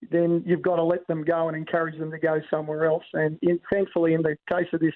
then 0.09 0.43
you've 0.45 0.61
got 0.61 0.77
to 0.77 0.83
let 0.83 1.05
them 1.07 1.23
go 1.23 1.47
and 1.47 1.55
encourage 1.55 1.97
them 1.99 2.11
to 2.11 2.17
go 2.17 2.39
somewhere 2.49 2.85
else. 2.85 3.03
And 3.13 3.37
in, 3.41 3.59
thankfully, 3.71 4.13
in 4.13 4.21
the 4.21 4.35
case 4.49 4.67
of 4.73 4.79
this 4.79 4.93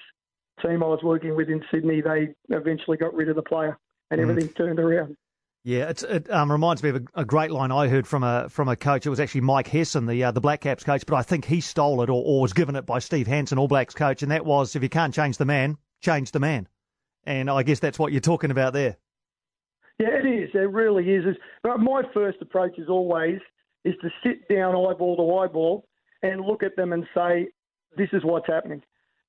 team 0.62 0.82
I 0.82 0.86
was 0.86 1.00
working 1.02 1.36
with 1.36 1.48
in 1.48 1.62
Sydney, 1.70 2.00
they 2.00 2.34
eventually 2.48 2.96
got 2.96 3.14
rid 3.14 3.28
of 3.28 3.36
the 3.36 3.42
player 3.42 3.78
and 4.10 4.20
mm. 4.20 4.28
everything 4.28 4.52
turned 4.54 4.80
around. 4.80 5.16
Yeah, 5.64 5.90
it 5.90 6.30
um, 6.30 6.52
reminds 6.52 6.80
me 6.84 6.90
of 6.90 6.96
a, 6.96 7.02
a, 7.22 7.24
great 7.24 7.50
line 7.50 7.72
I 7.72 7.88
heard 7.88 8.06
from 8.06 8.22
a 8.22 8.48
from 8.48 8.68
a 8.68 8.76
coach. 8.76 9.04
It 9.04 9.10
was 9.10 9.18
actually 9.18 9.40
Mike 9.40 9.66
Hesson, 9.66 10.06
the 10.06 10.22
uh, 10.22 10.30
the 10.30 10.40
Black 10.40 10.60
Caps 10.60 10.84
coach, 10.84 11.04
but 11.04 11.16
I 11.16 11.22
think 11.22 11.44
he 11.44 11.60
stole 11.60 12.02
it 12.02 12.08
or, 12.08 12.22
or 12.24 12.42
was 12.42 12.52
given 12.52 12.76
it 12.76 12.86
by 12.86 13.00
Steve 13.00 13.26
Hansen, 13.26 13.58
All 13.58 13.66
Blacks 13.66 13.92
coach, 13.92 14.22
and 14.22 14.30
that 14.30 14.46
was 14.46 14.76
if 14.76 14.84
you 14.84 14.88
can't 14.88 15.12
change 15.12 15.38
the 15.38 15.44
man, 15.44 15.76
change 16.02 16.30
the 16.30 16.38
man. 16.38 16.68
And 17.24 17.50
I 17.50 17.64
guess 17.64 17.80
that's 17.80 17.98
what 17.98 18.12
you're 18.12 18.20
talking 18.20 18.52
about 18.52 18.74
there. 18.74 18.96
Yeah, 19.98 20.10
it 20.22 20.24
is. 20.24 20.50
It 20.54 20.70
really 20.70 21.10
is. 21.10 21.24
But 21.64 21.80
my 21.80 22.02
first 22.14 22.38
approach 22.40 22.78
is 22.78 22.88
always 22.88 23.40
is 23.86 23.94
to 24.02 24.10
sit 24.24 24.48
down 24.48 24.74
eyeball 24.74 25.16
to 25.16 25.36
eyeball 25.38 25.84
and 26.22 26.40
look 26.40 26.62
at 26.62 26.74
them 26.76 26.92
and 26.92 27.06
say, 27.14 27.48
this 27.96 28.08
is 28.12 28.24
what's 28.24 28.46
happening. 28.46 28.82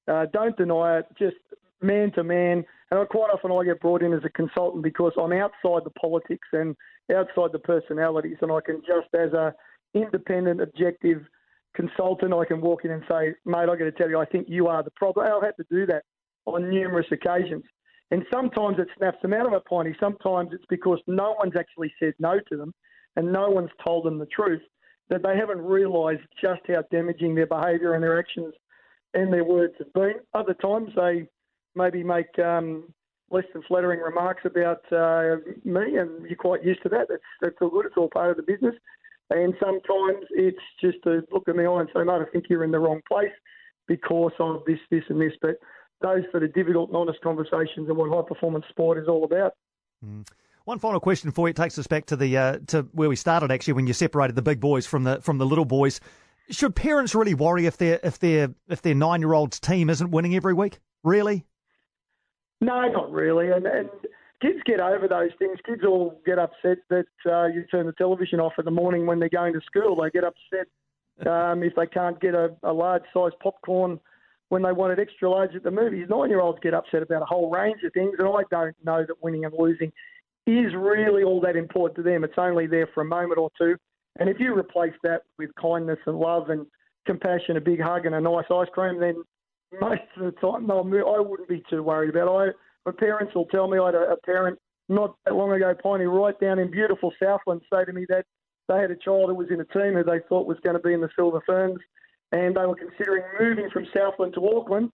Uh, 0.07 0.25
don't 0.33 0.57
deny 0.57 0.99
it. 0.99 1.05
Just 1.17 1.35
man 1.81 2.11
to 2.13 2.23
man. 2.23 2.65
And 2.89 3.09
quite 3.09 3.29
often 3.31 3.51
I 3.51 3.63
get 3.63 3.79
brought 3.81 4.01
in 4.01 4.13
as 4.13 4.23
a 4.25 4.29
consultant 4.29 4.83
because 4.83 5.11
I'm 5.21 5.33
outside 5.33 5.83
the 5.83 5.93
politics 5.99 6.47
and 6.53 6.75
outside 7.15 7.51
the 7.51 7.59
personalities, 7.59 8.37
and 8.41 8.51
I 8.51 8.59
can 8.65 8.81
just 8.87 9.13
as 9.13 9.33
a 9.33 9.53
independent, 9.93 10.61
objective 10.61 11.21
consultant, 11.75 12.33
I 12.33 12.45
can 12.45 12.59
walk 12.59 12.83
in 12.83 12.91
and 12.91 13.03
say, 13.09 13.35
mate, 13.45 13.69
I've 13.69 13.79
got 13.79 13.85
to 13.85 13.91
tell 13.91 14.09
you, 14.09 14.19
I 14.19 14.25
think 14.25 14.47
you 14.49 14.67
are 14.67 14.81
the 14.81 14.91
problem. 14.91 15.27
I've 15.27 15.43
had 15.43 15.55
to 15.57 15.65
do 15.69 15.85
that 15.85 16.03
on 16.45 16.69
numerous 16.69 17.07
occasions. 17.11 17.63
And 18.09 18.23
sometimes 18.33 18.79
it 18.79 18.87
snaps 18.97 19.17
them 19.21 19.33
out 19.33 19.45
of 19.45 19.53
a 19.53 19.59
piney. 19.59 19.95
Sometimes 19.99 20.49
it's 20.53 20.65
because 20.69 20.99
no 21.07 21.35
one's 21.37 21.55
actually 21.57 21.93
said 21.99 22.13
no 22.19 22.39
to 22.49 22.57
them 22.57 22.73
and 23.17 23.33
no 23.33 23.50
one's 23.50 23.71
told 23.83 24.05
them 24.05 24.19
the 24.19 24.27
truth, 24.27 24.62
that 25.09 25.24
they 25.24 25.36
haven't 25.36 25.62
realised 25.62 26.21
just 26.41 26.62
how 26.67 26.83
damaging 26.91 27.36
their 27.36 27.47
behaviour 27.47 27.93
and 27.95 28.03
their 28.03 28.17
actions 28.17 28.53
and 29.13 29.33
their 29.33 29.43
words 29.43 29.74
have 29.79 29.91
been. 29.93 30.15
Other 30.33 30.53
times 30.53 30.89
they 30.95 31.27
maybe 31.75 32.03
make 32.03 32.38
um, 32.39 32.93
less 33.31 33.45
than 33.53 33.63
flattering 33.63 34.00
remarks 34.00 34.43
about 34.45 34.82
uh, 34.91 35.38
me, 35.65 35.97
and 35.97 36.25
you're 36.27 36.38
quite 36.38 36.63
used 36.63 36.84
to 36.84 36.89
that. 36.89 37.08
That's 37.10 37.21
that's 37.41 37.56
all 37.62 37.69
good. 37.69 37.88
It's 37.88 37.97
all 37.97 38.10
part 38.10 38.32
of 38.32 38.38
the 38.38 38.43
business. 38.43 38.75
And 39.30 39.53
sometimes 39.60 40.25
it's 40.32 40.58
just 40.80 40.97
to 41.03 41.21
look 41.32 41.47
in 41.47 41.58
the 41.58 41.65
eye 41.65 41.82
and 41.82 41.89
say, 41.93 42.03
"Mate, 42.03 42.21
I 42.21 42.32
think 42.32 42.45
you're 42.49 42.63
in 42.63 42.71
the 42.71 42.80
wrong 42.80 43.01
place 43.08 43.34
because 43.88 44.32
of 44.39 44.63
this, 44.65 44.80
this, 44.91 45.03
and 45.10 45.19
this." 45.19 45.34
But 45.41 45.56
those 46.01 46.23
sort 46.32 46.43
of 46.43 46.53
difficult 46.53 46.93
honest 46.93 47.19
conversations 47.21 47.89
are 47.89 47.93
what 47.93 48.13
high 48.13 48.27
performance 48.27 48.65
sport 48.69 48.99
is 48.99 49.08
all 49.08 49.23
about. 49.23 49.53
Mm. 50.06 50.25
One 50.67 50.80
final 50.80 50.99
question 50.99 51.32
for 51.32 51.47
you. 51.47 51.51
It 51.51 51.56
takes 51.56 51.80
us 51.80 51.88
back 51.88 52.08
to 52.08 52.17
the 52.17 52.36
uh, 52.36 52.58
to 52.67 52.82
where 52.91 53.08
we 53.08 53.15
started 53.15 53.53
actually 53.53 53.75
when 53.75 53.88
you 53.88 53.93
separated 53.93 54.36
the 54.36 54.41
big 54.41 54.60
boys 54.60 54.86
from 54.86 55.06
the 55.06 55.21
from 55.21 55.38
the 55.38 55.45
little 55.45 55.63
boys. 55.63 56.01
Should 56.49 56.75
parents 56.75 57.15
really 57.15 57.34
worry 57.34 57.67
if 57.67 57.77
their 57.77 58.01
if 58.03 58.19
their 58.19 58.53
if 58.67 58.82
their 58.82 58.93
nine 58.93 59.21
year 59.21 59.32
old's 59.32 59.62
team 59.62 59.89
isn't 59.89 60.12
winning 60.12 60.36
every 60.36 60.53
week? 60.53 60.80
Really? 61.06 61.45
No, 62.60 62.86
not 62.89 63.10
really. 63.13 63.49
And, 63.49 63.65
and 63.65 63.89
kids 64.41 64.60
get 64.65 64.82
over 64.82 65.08
those 65.08 65.30
things. 65.39 65.58
Kids 65.65 65.84
all 65.88 66.19
get 66.25 66.38
upset 66.38 66.80
that 66.89 67.06
uh, 67.25 67.45
you 67.45 67.63
turn 67.71 67.86
the 67.86 67.93
television 67.93 68.41
off 68.41 68.60
in 68.60 68.65
the 68.65 68.71
morning 68.71 69.06
when 69.06 69.21
they're 69.21 69.30
going 69.30 69.53
to 69.53 69.62
school. 69.62 69.95
They 69.95 70.10
get 70.10 70.25
upset 70.25 70.67
um, 71.25 71.63
if 71.63 71.75
they 71.75 71.88
can't 71.88 72.19
get 72.19 72.36
a, 72.36 72.53
a 72.63 72.73
large 72.73 73.03
size 73.13 73.32
popcorn 73.41 74.01
when 74.49 74.63
they 74.63 74.73
wanted 74.73 74.99
extra 74.99 75.30
large 75.30 75.56
at 75.56 75.63
the 75.63 75.71
movies. 75.71 76.08
Nine 76.10 76.30
year 76.30 76.41
olds 76.41 76.60
get 76.62 76.73
upset 76.73 77.03
about 77.03 77.21
a 77.21 77.25
whole 77.25 77.49
range 77.49 77.84
of 77.86 77.93
things, 77.93 78.15
and 78.19 78.27
I 78.27 78.43
don't 78.51 78.75
know 78.84 79.06
that 79.08 79.23
winning 79.23 79.45
and 79.45 79.53
losing 79.58 79.93
is 80.51 80.73
really 80.75 81.23
all 81.23 81.41
that 81.41 81.55
important 81.55 81.95
to 81.97 82.03
them. 82.03 82.23
It's 82.23 82.38
only 82.38 82.67
there 82.67 82.88
for 82.93 83.01
a 83.01 83.05
moment 83.05 83.38
or 83.38 83.49
two. 83.57 83.75
And 84.19 84.29
if 84.29 84.39
you 84.39 84.57
replace 84.57 84.93
that 85.03 85.23
with 85.38 85.49
kindness 85.62 85.99
and 86.05 86.17
love 86.17 86.49
and 86.49 86.65
compassion, 87.05 87.57
a 87.57 87.62
big 87.62 87.81
hug 87.81 88.05
and 88.05 88.15
a 88.15 88.21
nice 88.21 88.45
ice 88.51 88.67
cream, 88.73 88.99
then 88.99 89.23
most 89.79 90.01
of 90.15 90.25
the 90.25 90.31
time, 90.39 90.69
I 90.71 91.19
wouldn't 91.19 91.49
be 91.49 91.63
too 91.69 91.83
worried 91.83 92.10
about. 92.10 92.47
It. 92.47 92.55
My 92.86 92.91
parents 92.93 93.36
will 93.36 93.45
tell 93.45 93.67
me 93.67 93.77
I 93.77 93.88
had 93.88 93.95
a, 93.95 94.12
a 94.12 94.17
parent 94.17 94.57
not 94.89 95.15
that 95.25 95.36
long 95.36 95.51
ago, 95.51 95.73
Piney, 95.81 96.05
right 96.05 96.39
down 96.39 96.60
in 96.60 96.71
beautiful 96.71 97.12
Southland, 97.21 97.62
say 97.71 97.83
to 97.83 97.91
me 97.91 98.05
that 98.10 98.25
they 98.69 98.79
had 98.79 98.91
a 98.91 98.95
child 98.95 99.29
who 99.29 99.36
was 99.36 99.49
in 99.49 99.60
a 99.60 99.65
team 99.65 99.93
who 99.93 100.03
they 100.03 100.19
thought 100.29 100.47
was 100.47 100.57
going 100.63 100.75
to 100.75 100.81
be 100.81 100.93
in 100.93 101.01
the 101.01 101.10
Silver 101.15 101.41
Ferns, 101.45 101.79
and 102.31 102.55
they 102.55 102.65
were 102.65 102.75
considering 102.75 103.23
moving 103.39 103.69
from 103.69 103.86
Southland 103.93 104.33
to 104.33 104.49
Auckland 104.49 104.91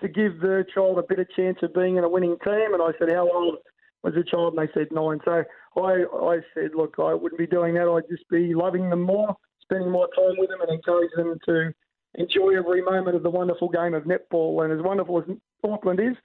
to 0.00 0.08
give 0.08 0.40
the 0.40 0.64
child 0.74 0.98
a 0.98 1.02
better 1.02 1.26
chance 1.36 1.58
of 1.62 1.72
being 1.74 1.96
in 1.96 2.04
a 2.04 2.08
winning 2.08 2.36
team. 2.44 2.74
And 2.74 2.82
I 2.82 2.90
said, 2.98 3.12
"How 3.12 3.30
old 3.30 3.58
was 4.06 4.16
a 4.16 4.24
child?" 4.24 4.54
And 4.56 4.68
they 4.68 4.72
said 4.72 4.88
nine. 4.90 5.20
So 5.24 5.44
I, 5.76 6.04
I 6.04 6.38
said, 6.54 6.70
"Look, 6.74 6.96
I 6.98 7.14
wouldn't 7.14 7.38
be 7.38 7.46
doing 7.46 7.74
that. 7.74 7.88
I'd 7.88 8.10
just 8.10 8.28
be 8.30 8.54
loving 8.54 8.90
them 8.90 9.02
more, 9.02 9.36
spending 9.62 9.90
more 9.90 10.08
time 10.16 10.36
with 10.38 10.50
them, 10.50 10.60
and 10.62 10.70
encouraging 10.70 11.16
them 11.16 11.38
to." 11.46 11.74
enjoy 12.16 12.56
every 12.56 12.82
moment 12.82 13.16
of 13.16 13.22
the 13.22 13.30
wonderful 13.30 13.68
game 13.68 13.94
of 13.94 14.04
netball. 14.04 14.64
And 14.64 14.72
as 14.72 14.84
wonderful 14.84 15.18
as 15.18 15.24
Auckland 15.62 16.00
is, 16.00 16.16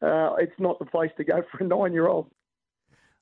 uh, 0.00 0.34
it's 0.38 0.58
not 0.58 0.78
the 0.78 0.86
place 0.86 1.10
to 1.16 1.24
go 1.24 1.42
for 1.50 1.62
a 1.62 1.66
nine-year-old. 1.66 2.30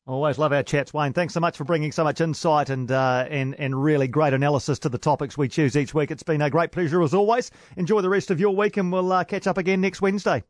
Always 0.07 0.39
love 0.39 0.53
our 0.53 0.63
chats, 0.63 0.95
Wayne. 0.95 1.13
Thanks 1.13 1.35
so 1.35 1.41
much 1.41 1.57
for 1.57 1.65
bringing 1.65 1.93
so 1.93 2.03
much 2.03 2.21
insight 2.21 2.71
and 2.71 2.91
uh, 2.91 3.27
and 3.29 3.55
and 3.61 3.81
really 3.81 4.09
great 4.09 4.33
analysis 4.33 4.79
to 4.81 4.89
the 4.89 4.99
topics 4.99 5.37
we 5.37 5.47
choose 5.47 5.77
each 5.77 5.95
week. 5.95 6.11
It's 6.11 6.23
been 6.23 6.43
a 6.43 6.51
great 6.51 6.73
pleasure 6.73 7.03
as 7.03 7.15
always. 7.15 7.51
Enjoy 7.77 8.01
the 8.01 8.09
rest 8.09 8.31
of 8.31 8.41
your 8.41 8.57
week, 8.57 8.77
and 8.77 8.91
we'll 8.91 9.13
uh, 9.13 9.25
catch 9.25 9.47
up 9.47 9.59
again 9.59 9.81
next 9.81 10.01
Wednesday. 10.01 10.43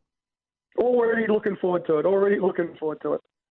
Already 0.79 1.27
looking 1.27 1.57
forward 1.57 1.85
to 1.87 1.97
it. 1.97 2.05
Already 2.05 2.39
looking 2.39 2.75
forward 2.79 3.01
to 3.01 3.15
it. 3.15 3.21